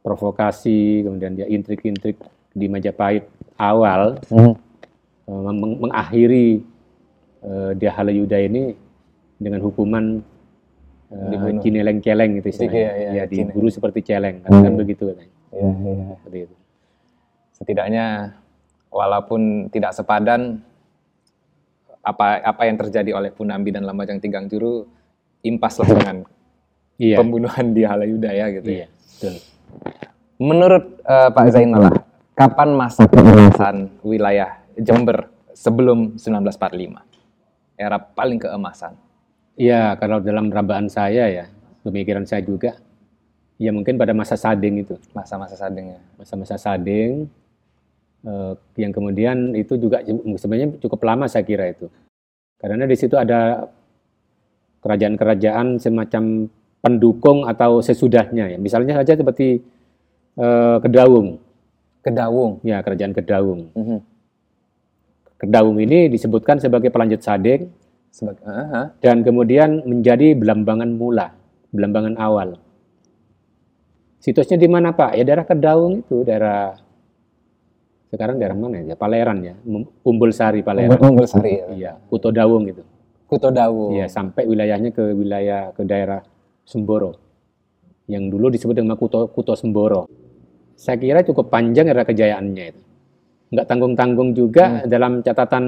[0.00, 2.16] provokasi, kemudian dia intrik-intrik
[2.56, 3.28] di Majapahit
[3.60, 4.56] awal Hmm.
[5.28, 6.64] eh, meng- mengakhiri
[7.38, 8.72] eh, dia Halayuda ini
[9.36, 10.24] dengan hukuman
[11.08, 11.60] eh, Dibunuh.
[11.60, 12.80] cineleng-celeng gitu istilahnya.
[12.80, 13.52] Iya, iya, ya, cine.
[13.52, 14.80] diburu seperti celeng kan, kan Hmm.
[14.80, 15.32] begitu katanya.
[15.52, 16.04] Iya, iya.
[16.16, 16.54] Seperti itu.
[17.58, 18.34] Setidaknya
[18.88, 20.62] walaupun tidak sepadan
[22.00, 24.86] apa apa yang terjadi oleh Punambi dan Lamajang Tigang Juru
[25.42, 26.16] impaslah dengan
[26.98, 27.14] Iya.
[27.14, 28.88] pembunuhan di Halayuda ya gitu Iya, ya.
[28.90, 29.34] betul.
[30.38, 31.94] Menurut eh, Pak Zainallah,
[32.34, 36.98] kapan masa keemasan wilayah Jember sebelum 1945?
[37.78, 38.98] Era paling keemasan.
[39.54, 41.46] Iya, kalau dalam rambaan saya ya,
[41.82, 42.74] pemikiran saya juga,
[43.58, 44.98] ya mungkin pada masa Sading itu.
[45.14, 46.02] Masa-masa sadengnya.
[46.18, 47.30] masa-masa Sading
[48.74, 51.86] yang kemudian itu juga sebenarnya cukup lama saya kira itu.
[52.58, 53.70] Karena di situ ada
[54.82, 56.50] kerajaan-kerajaan semacam
[56.82, 58.58] pendukung atau sesudahnya ya.
[58.58, 59.62] Misalnya saja seperti
[60.38, 61.38] eh, Kedaung.
[62.02, 62.62] Kedawung.
[62.62, 63.60] ya kerajaan Kedaung.
[63.74, 63.98] Mhm.
[65.38, 67.70] Kedaung ini disebutkan sebagai pelanjut Sading.
[68.08, 68.96] Sebagai, Aha.
[69.04, 71.36] dan kemudian menjadi belambangan mula
[71.68, 72.56] belambangan awal.
[74.18, 75.14] Situsnya di mana Pak?
[75.14, 76.74] Ya daerah Kedaung itu daerah
[78.08, 79.54] sekarang daerah mana ya Paleran ya
[80.00, 81.66] Umbul Sari Paleran Unggul Sari ya.
[81.70, 82.80] iya Kuto Dawung itu
[83.24, 83.92] Kuto Dawung.
[83.92, 86.24] Iya, sampai wilayahnya ke wilayah ke daerah
[86.64, 87.12] Semboro.
[88.06, 90.08] Yang dulu disebut dengan Kuto Kuto Semboro.
[90.72, 92.80] Saya kira cukup panjang era kejayaannya itu.
[93.50, 95.64] Nggak tanggung-tanggung juga dalam catatan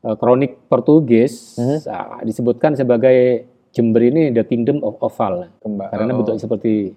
[0.00, 1.80] eh, kronik Portugis Hmm.
[1.86, 5.48] ah, disebutkan sebagai Jember ini the kingdom of oval.
[5.56, 6.16] Kemba- Karena oh.
[6.20, 6.92] bentuknya seperti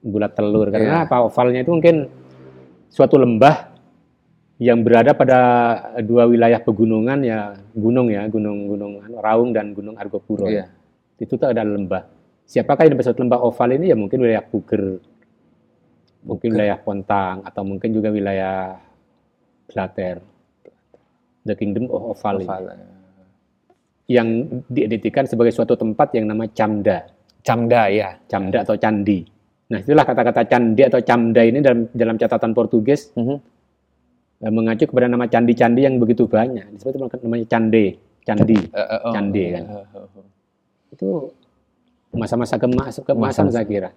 [0.00, 0.68] bulat telur.
[0.68, 1.08] Karena Iya.
[1.08, 2.12] apa ovalnya itu mungkin
[2.92, 3.72] suatu lembah
[4.60, 5.38] yang berada pada
[6.04, 10.46] dua wilayah pegunungan ya gunung ya gunung gunung Raung dan gunung Argopuro.
[10.46, 10.68] Iya.
[11.16, 12.04] Itu tuh ada lembah.
[12.44, 15.00] Siapakah yang disebut lembah oval ini ya mungkin wilayah Puger,
[16.28, 16.54] mungkin Puger.
[16.54, 18.76] wilayah Pontang atau mungkin juga wilayah
[19.72, 20.20] Blater.
[21.42, 22.46] The Kingdom of Oval.
[22.46, 22.64] Oval.
[24.06, 24.28] Yang
[24.70, 27.08] diidentikan sebagai suatu tempat yang nama Camda.
[27.42, 28.14] Camda ya.
[28.30, 29.26] Camda atau candi.
[29.72, 33.36] Nah, itulah kata-kata candi atau camda ini dalam dalam catatan Portugis Mhm.
[34.42, 36.76] eh, mengacu kepada nama candi-candi yang begitu banyak.
[36.76, 38.58] Disebut namanya cande, candi.
[38.58, 39.12] Eh, eh, oh.
[39.16, 39.64] Candi, kan.
[39.64, 40.26] Eh, eh, eh.
[40.92, 41.08] Itu
[42.12, 43.56] masa-masa kemas keemasan Masa-masa.
[43.56, 43.90] saya kira.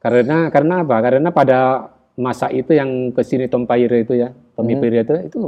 [0.00, 0.96] Karena karena apa?
[0.98, 1.58] Karena pada
[2.14, 4.80] masa itu yang ke sini Tompaire itu ya, Tommy Mhm.
[4.80, 5.40] Pire itu itu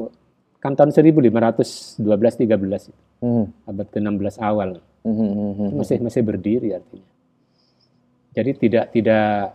[0.60, 1.96] kan tahun 1512
[2.36, 2.92] 13
[3.24, 3.44] Mhm.
[3.68, 4.70] abad ke-16 awal.
[5.00, 5.68] Mhm, mhm.
[5.76, 7.08] masih masih berdiri artinya.
[8.34, 9.54] Jadi tidak tidak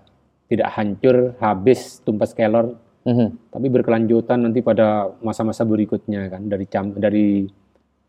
[0.49, 2.73] tidak hancur habis tumpas kelor,
[3.05, 3.51] Mhm.
[3.53, 7.45] tapi berkelanjutan nanti pada masa-masa berikutnya kan dari cam dari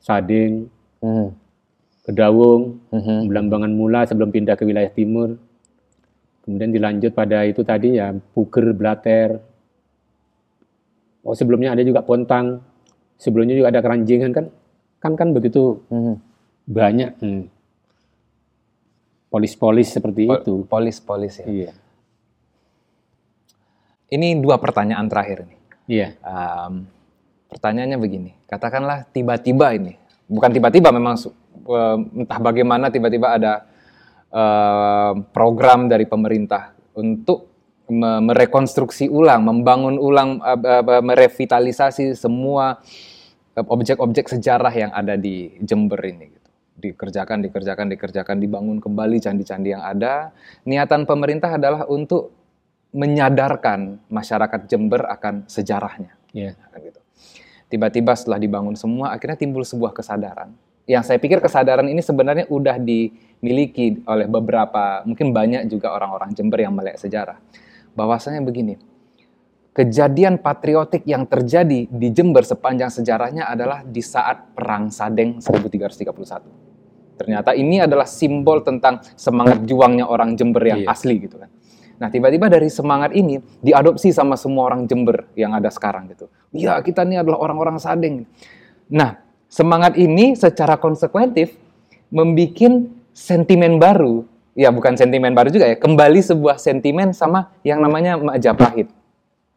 [0.00, 0.64] Sading
[1.04, 1.28] Mhm.
[2.08, 3.28] ke Dawung, Mhm.
[3.28, 5.36] Belambangan Mula sebelum pindah ke wilayah timur.
[6.40, 9.36] Kemudian dilanjut pada itu tadi ya Puger, Blater.
[11.20, 12.64] Oh sebelumnya ada juga Pontang.
[13.20, 14.46] Sebelumnya juga ada Keranjingan kan
[15.00, 16.14] kan kan begitu Mhm.
[16.64, 17.42] banyak hmm,
[19.30, 20.54] polis-polis seperti Po- itu.
[20.66, 21.46] Polis-polis ya.
[21.46, 21.72] Iya.
[24.10, 25.58] Ini dua pertanyaan terakhir nih.
[25.86, 26.08] Iya.
[26.22, 26.90] Um,
[27.46, 29.94] pertanyaannya begini, katakanlah tiba-tiba ini,
[30.26, 31.18] bukan tiba-tiba memang
[31.66, 33.66] em, entah bagaimana tiba-tiba ada
[34.30, 37.50] em, program dari pemerintah untuk
[37.90, 42.78] me- merekonstruksi ulang, membangun ulang, eh, merevitalisasi semua
[43.54, 46.30] eh, objek-objek sejarah yang ada di Jember ini.
[46.80, 50.32] Dikerjakan, dikerjakan, dikerjakan, dibangun kembali candi-candi yang ada.
[50.64, 52.32] Niatan pemerintah adalah untuk
[52.90, 56.58] menyadarkan masyarakat Jember akan sejarahnya Iya.
[56.58, 57.00] kan gitu.
[57.70, 60.50] Tiba-tiba setelah dibangun semua, akhirnya timbul sebuah kesadaran.
[60.90, 66.66] Yang saya pikir kesadaran ini sebenarnya udah dimiliki oleh beberapa, mungkin banyak juga orang-orang Jember
[66.66, 67.38] yang melek sejarah.
[67.94, 68.74] Bahwasanya begini,
[69.70, 76.69] kejadian patriotik yang terjadi di Jember sepanjang sejarahnya adalah di saat Perang Sadeng 1331.
[77.20, 80.88] Ternyata ini adalah simbol tentang semangat juangnya orang Jember yang Iya.
[80.88, 81.52] asli gitu kan.
[82.00, 86.32] Nah, tiba-tiba dari semangat ini diadopsi sama semua orang Jember yang ada sekarang gitu.
[86.56, 88.24] Iya, kita ini adalah orang-orang Sadeng.
[88.88, 89.20] Nah,
[89.52, 91.60] semangat ini secara konsekuentif
[92.08, 94.24] membuat sentimen baru.
[94.56, 98.88] Ya, bukan sentimen baru juga ya, kembali sebuah sentimen sama yang namanya Majapahit.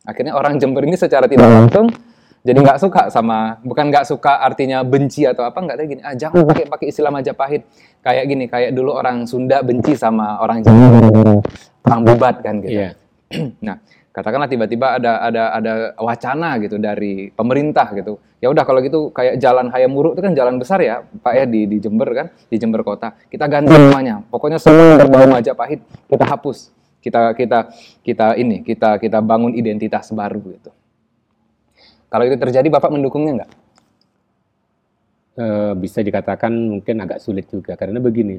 [0.03, 1.87] Akhirnya orang Jember ini secara tidak langsung
[2.43, 6.11] jadi nggak suka sama, bukan nggak suka artinya benci atau apa, nggak ada gini, ah
[6.11, 7.63] jangan pakai pakai istilah Majapahit.
[8.03, 11.39] Kayak gini, kayak dulu orang Sunda benci sama orang Jember,
[11.87, 12.83] orang bubat kan gitu.
[12.83, 12.91] Iya.
[13.65, 13.79] Nah,
[14.11, 18.19] katakanlah tiba-tiba ada ada ada wacana gitu dari pemerintah gitu.
[18.43, 21.63] Ya udah kalau gitu kayak jalan Hayamuruk itu kan jalan besar ya, Pak ya di
[21.63, 23.15] di Jember kan, di Jember kota.
[23.31, 24.19] Kita ganti namanya.
[24.19, 25.79] Pokoknya semua berbau Majapahit
[26.11, 26.75] kita hapus.
[26.99, 27.71] Kita kita
[28.03, 30.75] kita ini, kita kita bangun identitas baru gitu.
[32.13, 33.51] Kalau itu terjadi Bapak mendukungnya nggak?
[35.33, 38.37] Eh, bisa dikatakan mungkin agak sulit juga karena begini.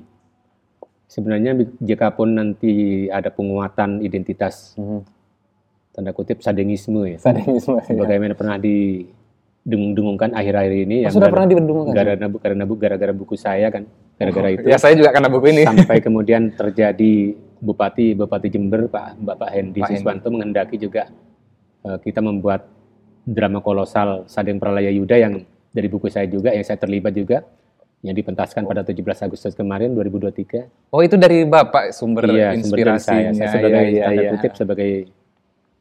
[1.05, 2.71] Sebenarnya jika pun nanti
[3.09, 4.79] ada penguatan identitas
[5.91, 7.83] tanda kutip sadengisme ya, Sadenisme.
[7.93, 11.95] bagaimana pernah didengung-dengungkan akhir-akhir ini Oh, yang sudah gara- pernah didengungkan?
[11.95, 15.63] gara-gara karena bu- gara-gara buku saya kan, gara-gara itu Ya saya juga karena buku ini.
[15.65, 17.15] sampai kemudian terjadi
[17.57, 19.99] Bupati Bupati Jember Pak Bapak Hendi Pak Hendi.
[19.99, 21.11] Siswanto menghendaki juga
[21.85, 22.67] eh, kita membuat
[23.25, 25.35] drama kolosal Sadeng Pralaya Yuda yang
[25.75, 27.43] dari buku saya juga yang saya terlibat juga
[28.05, 30.93] yang dipentaskan pada 17 Agustus kemarin 2023.
[30.93, 33.33] Oh itu dari Bapak sumber Iya, sumber dari saya.
[33.33, 33.33] inspirasinya.
[33.33, 34.91] Saya sebagai Iya, tanda iya, kutip sebagai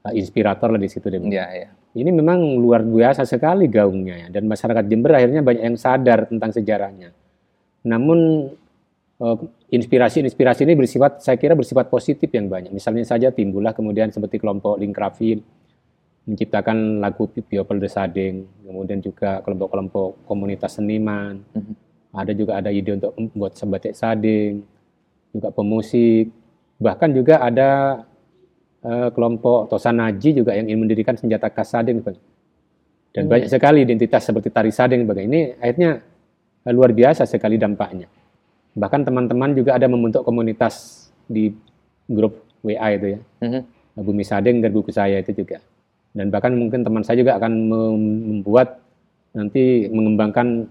[0.08, 1.20] uh, inspirator lah di situ deh.
[1.20, 1.70] Iya, iya.
[1.94, 6.50] Ini memang luar biasa sekali gaungnya ya dan masyarakat Jember akhirnya banyak yang sadar tentang
[6.50, 7.14] sejarahnya.
[7.86, 8.50] Namun
[9.22, 9.38] eh,
[9.78, 12.74] inspirasi-inspirasi ini bersifat saya kira bersifat positif yang banyak.
[12.74, 15.44] Misalnya saja timbullah kemudian seperti kelompok Lingkrafil
[16.24, 21.44] menciptakan lagu People de Sadeng, kemudian juga kelompok-kelompok komunitas seniman.
[21.52, 21.74] Mhm.
[22.14, 24.62] Ada juga ada ide untuk membuat sebatik sadeng,
[25.34, 26.30] juga pemusik,
[26.78, 27.70] bahkan juga ada
[28.84, 32.04] eh, kelompok Tosanaji juga yang ingin mendirikan senjata khas Sadeng.
[32.04, 32.20] Bang.
[33.16, 33.32] Dan Hmm.
[33.32, 35.08] banyak sekali identitas seperti tari Sadeng.
[35.08, 35.24] Bang.
[35.24, 36.04] Ini akhirnya
[36.68, 38.12] eh, luar biasa sekali dampaknya.
[38.76, 41.56] Bahkan teman-teman juga ada membentuk komunitas di
[42.12, 43.20] grup WA itu ya.
[43.40, 43.62] Mhm.
[44.04, 45.64] Bumi Sadeng dari buku saya itu juga.
[46.14, 48.80] Dan bahkan mungkin teman saya juga akan mem- membuat
[49.34, 50.70] nanti mengembangkan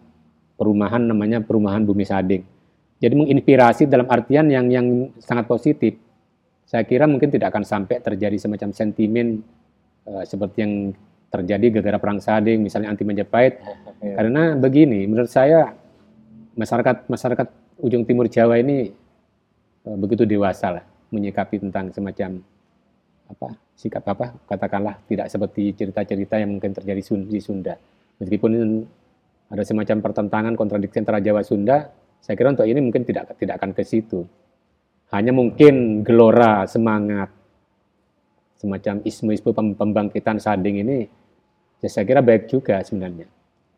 [0.54, 2.46] perumahan namanya perumahan Bumi Sadeng.
[3.02, 4.86] Jadi menginspirasi dalam artian yang yang
[5.18, 5.98] sangat positif.
[6.62, 9.42] Saya kira mungkin tidak akan sampai terjadi semacam sentimen
[10.06, 10.74] eh, seperti yang
[11.26, 13.58] terjadi gara-gara perang Sadeng, misalnya anti Majapahit.
[13.98, 14.14] Iya.
[14.14, 15.74] Karena begini, menurut saya
[16.54, 17.46] masyarakat masyarakat
[17.82, 18.94] ujung timur Jawa ini
[19.82, 22.38] eh, begitu dewasa lah menyikapi tentang semacam
[23.32, 27.74] apa sikap apa katakanlah tidak seperti cerita-cerita yang mungkin terjadi di Sunda.
[28.20, 28.52] Meskipun
[29.48, 31.90] ada semacam pertentangan kontradiksi antara Jawa Sunda,
[32.22, 34.22] saya kira untuk ini mungkin tidak tidak akan ke situ.
[35.12, 37.28] Hanya mungkin gelora semangat
[38.56, 41.04] semacam ismu-ismu pembangkitan Sading ini
[41.82, 43.26] ya saya kira baik juga sebenarnya.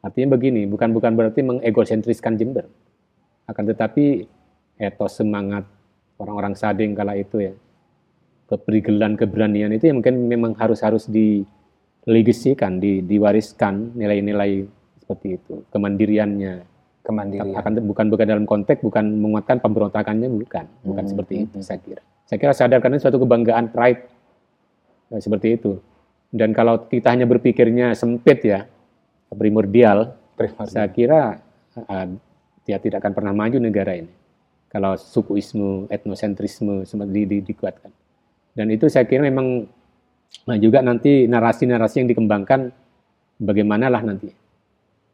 [0.05, 2.69] Artinya begini, bukan bukan berarti mengegosentriskan Jember.
[3.49, 4.29] Akan tetapi
[4.77, 5.65] etos semangat
[6.21, 7.57] orang-orang Sading kala itu ya
[8.49, 14.69] keprigelan keberanian itu yang mungkin memang harus harus dilegasikan, di, diwariskan nilai-nilai
[15.01, 16.55] seperti itu, kemandiriannya.
[17.05, 17.57] Kemandirian.
[17.57, 21.11] Akan bukan bukan dalam konteks bukan menguatkan pemberontakannya bukan, bukan hmm.
[21.13, 21.67] seperti hmm, itu hmm.
[21.67, 22.03] saya kira.
[22.25, 24.09] Saya kira sadar karena suatu kebanggaan pride
[25.13, 25.77] ya, seperti itu.
[26.33, 28.65] Dan kalau kita hanya berpikirnya sempit ya,
[29.31, 30.73] primordial, primordial.
[30.73, 31.39] saya kira
[31.79, 32.07] uh,
[32.65, 34.11] dia tidak akan pernah maju negara ini.
[34.73, 36.83] Kalau sukuisme, etnosentrisme
[37.13, 37.95] di, di, dikuatkan.
[38.55, 39.67] Dan itu saya kira memang
[40.45, 42.75] nah juga nanti narasi-narasi yang dikembangkan
[43.39, 44.27] bagaimana lah nanti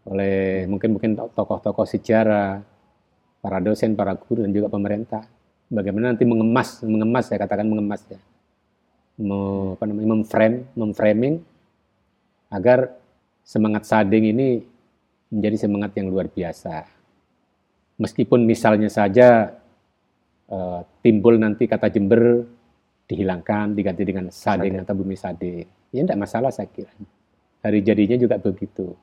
[0.08, 2.64] oleh mungkin mungkin tokoh-tokoh sejarah,
[3.44, 5.24] para dosen, para guru dan juga pemerintah.
[5.70, 8.18] Bagaimana nanti mengemas, mengemas saya katakan mengemas ya
[9.20, 11.44] memframe, memframing
[12.48, 12.96] agar
[13.44, 14.64] semangat sading ini
[15.30, 16.88] menjadi semangat yang luar biasa.
[18.00, 19.60] Meskipun misalnya saja
[20.48, 22.48] uh, timbul nanti kata Jember
[23.10, 24.86] dihilangkan, diganti dengan sading, sading.
[24.86, 25.66] atau bumi sading.
[25.90, 26.94] Ya tidak masalah saya kira.
[27.66, 28.94] Hari jadinya juga begitu.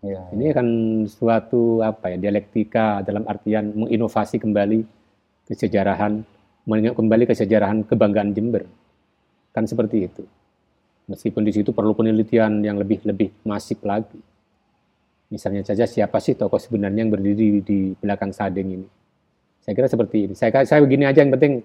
[0.00, 0.68] Ya, ini akan
[1.04, 4.80] suatu apa ya dialektika dalam artian menginovasi kembali
[5.44, 6.24] kesejarahan,
[6.64, 8.64] mengingat kembali kesejarahan kebanggaan Jember.
[9.52, 10.24] Kan seperti itu.
[11.04, 14.16] Meskipun di situ perlu penelitian yang lebih lebih masif lagi.
[15.28, 18.88] Misalnya saja siapa sih tokoh sebenarnya yang berdiri di belakang Sadeng ini.
[19.60, 20.34] Saya kira seperti ini.
[20.34, 21.60] Saya saya begini aja yang penting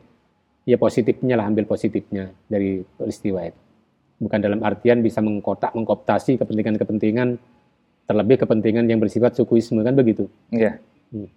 [0.66, 3.62] ya positifnya lah ambil positifnya dari peristiwa itu.
[4.16, 7.38] Bukan dalam artian bisa mengkotak, mengkoptasi kepentingan-kepentingan
[8.06, 10.30] terlebih kepentingan yang bersifat sukuisme kan begitu.
[10.50, 10.82] Iya.
[11.14, 11.30] Hmm.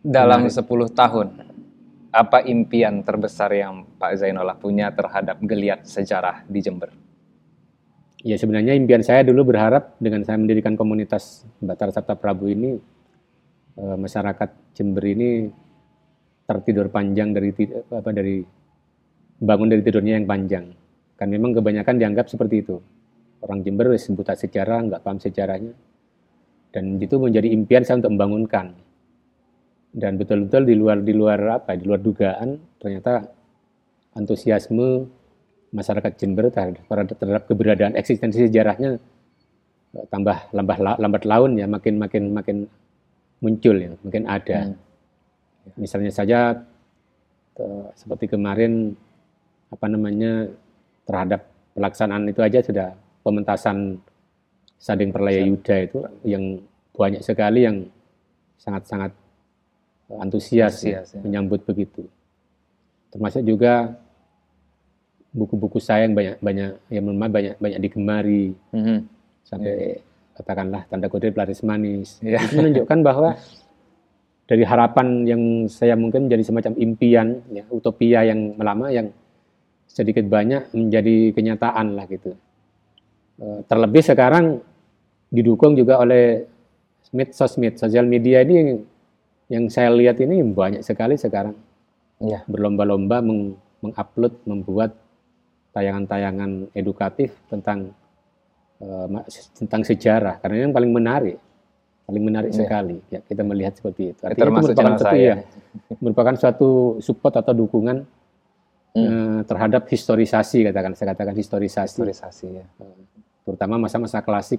[0.00, 0.64] Dalam Menarik.
[0.64, 1.28] 10 tahun
[2.10, 6.90] apa impian terbesar yang Pak Zainullah punya terhadap geliat sejarah di Jember?
[8.20, 12.76] Ya sebenarnya impian saya dulu berharap dengan saya mendirikan komunitas Batar Sabta Prabu ini
[13.78, 15.48] eh, masyarakat Jember ini
[16.50, 17.54] tertidur panjang dari
[17.94, 18.42] apa dari
[19.38, 20.66] bangun dari tidurnya yang panjang.
[21.14, 22.82] Kan memang kebanyakan dianggap seperti itu.
[23.40, 25.72] Orang Jember buta sejarah, nggak paham sejarahnya.
[26.74, 28.74] Dan itu menjadi impian saya untuk membangunkan
[29.90, 33.26] dan betul-betul di luar di luar apa di luar dugaan ternyata
[34.14, 35.06] antusiasme
[35.70, 36.82] masyarakat Jember terhadap,
[37.18, 38.98] terhadap keberadaan eksistensi sejarahnya
[39.98, 42.56] eh, tambah lambat lambat laun ya makin makin makin
[43.42, 44.89] muncul ya makin ada hmm.
[45.76, 46.40] Misalnya saja
[47.92, 48.96] seperti kemarin
[49.68, 50.48] apa namanya
[51.04, 51.44] terhadap
[51.76, 52.88] pelaksanaan itu aja sudah
[53.20, 54.00] pementasan
[54.80, 56.56] Sading Perlaya Yuda itu yang
[56.96, 57.84] banyak sekali yang
[58.56, 59.12] sangat-sangat
[60.18, 61.20] antusias, ya, ya.
[61.20, 62.08] menyambut begitu.
[63.12, 63.94] Termasuk juga
[65.30, 68.98] buku-buku saya yang banyak banyak yang memang banyak banyak digemari mm -hmm.
[69.46, 70.34] sampai yeah.
[70.34, 72.18] katakanlah tanda kutip laris manis.
[72.24, 72.42] Yeah.
[72.42, 73.36] Itu menunjukkan bahwa
[74.50, 79.14] dari harapan yang saya mungkin menjadi semacam impian, ya, utopia yang lama yang
[79.86, 82.34] sedikit banyak menjadi kenyataan lah gitu.
[83.38, 84.58] E, terlebih sekarang
[85.30, 86.50] didukung juga oleh
[87.30, 88.82] sosmed, sosial media ini
[89.46, 91.54] yang saya lihat ini banyak sekali sekarang
[92.18, 92.42] ya.
[92.50, 94.98] berlomba-lomba meng mengupload membuat
[95.70, 97.94] tayangan-tayangan edukatif tentang
[98.82, 99.06] uh,
[99.56, 101.38] tentang sejarah karena ini yang paling menarik
[102.10, 102.66] paling menarik ya.
[102.66, 105.34] sekali ya kita melihat seperti itu artinya itu merupakan satu ya
[106.02, 108.02] merupakan suatu support atau dukungan
[108.98, 109.06] hmm.
[109.06, 112.66] uh, terhadap historisasi katakan saya katakan historisasi historisasi ya.
[112.82, 112.98] Uh,
[113.46, 114.58] terutama masa-masa klasik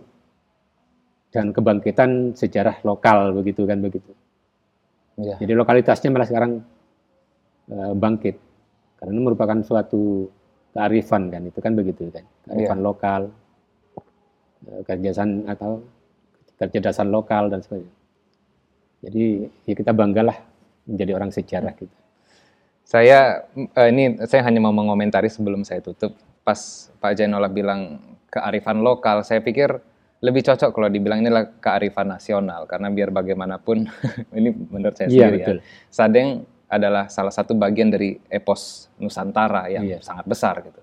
[1.36, 4.16] dan kebangkitan sejarah lokal begitu kan begitu
[5.20, 5.36] Ya.
[5.38, 6.52] Jadi lokalitasnya malah sekarang
[7.70, 8.39] uh, bangkit
[8.97, 10.30] karena ini merupakan suatu
[10.72, 12.86] kearifan kan itu kan begitu kan kearifan ya.
[12.86, 13.22] lokal
[14.66, 15.84] uh, kecerdasan atau
[16.62, 17.97] kecerdasan lokal dan sebagainya.
[19.01, 20.38] Jadi ya kita banggalah
[20.86, 21.95] menjadi orang sejarah gitu.
[22.86, 26.14] Saya uh, ini saya hanya mau mengomentari sebelum saya tutup.
[26.45, 27.97] Pas Pak Jainola bilang
[28.30, 29.74] kearifan lokal, saya pikir
[30.22, 33.89] lebih cocok kalau dibilang ini adalah kearifan nasional karena biar bagaimanapun
[34.38, 36.30] ini menurut saya iya, sendiri ya, ya Sadeng
[36.70, 39.97] adalah salah satu bagian dari epos Nusantara yang iya.
[39.99, 40.78] sangat besar gitu.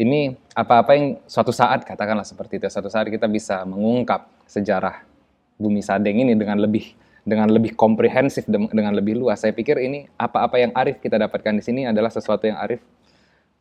[0.00, 5.06] Ini apa-apa yang suatu saat katakanlah seperti itu, suatu saat kita bisa mengungkap sejarah
[5.54, 9.46] bumi Sadeng ini dengan lebih dengan lebih komprehensif dengan lebih luas.
[9.46, 12.82] Saya pikir ini apa-apa yang arif kita dapatkan di sini adalah sesuatu yang arif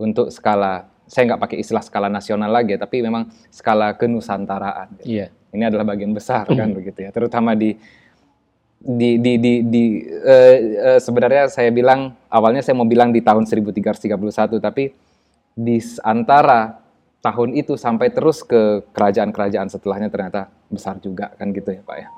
[0.01, 5.01] untuk skala saya nggak pakai istilah skala nasional lagi, tapi memang skala kenusantaraan.
[5.01, 5.33] Iya.
[5.49, 7.73] Ini adalah bagian besar kan begitu ya, terutama di
[8.79, 10.57] di di di, di eh,
[10.95, 14.15] eh, sebenarnya saya bilang awalnya saya mau bilang di tahun 1331
[14.61, 14.95] tapi
[15.51, 16.79] di antara
[17.19, 22.09] tahun itu sampai terus ke kerajaan-kerajaan setelahnya ternyata besar juga kan gitu ya Pak ya.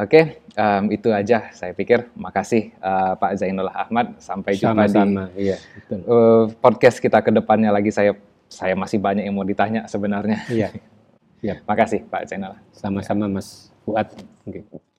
[0.00, 2.08] Oke, em, itu aja saya pikir.
[2.14, 4.16] Makasih eh, Pak Zainullah Ahmad.
[4.22, 5.24] Sampai jumpa di Sama-sama.
[5.34, 5.98] Iya, betul.
[6.06, 7.90] eh, podcast kita ke depannya lagi.
[7.90, 8.14] Saya
[8.46, 10.46] saya masih banyak yang mau ditanya sebenarnya.
[10.46, 10.68] Iya.
[11.42, 11.54] Iya.
[11.68, 12.60] Makasih Pak Zainullah.
[12.70, 14.08] Sama-sama Mas Fuad.
[14.46, 14.89] Oke.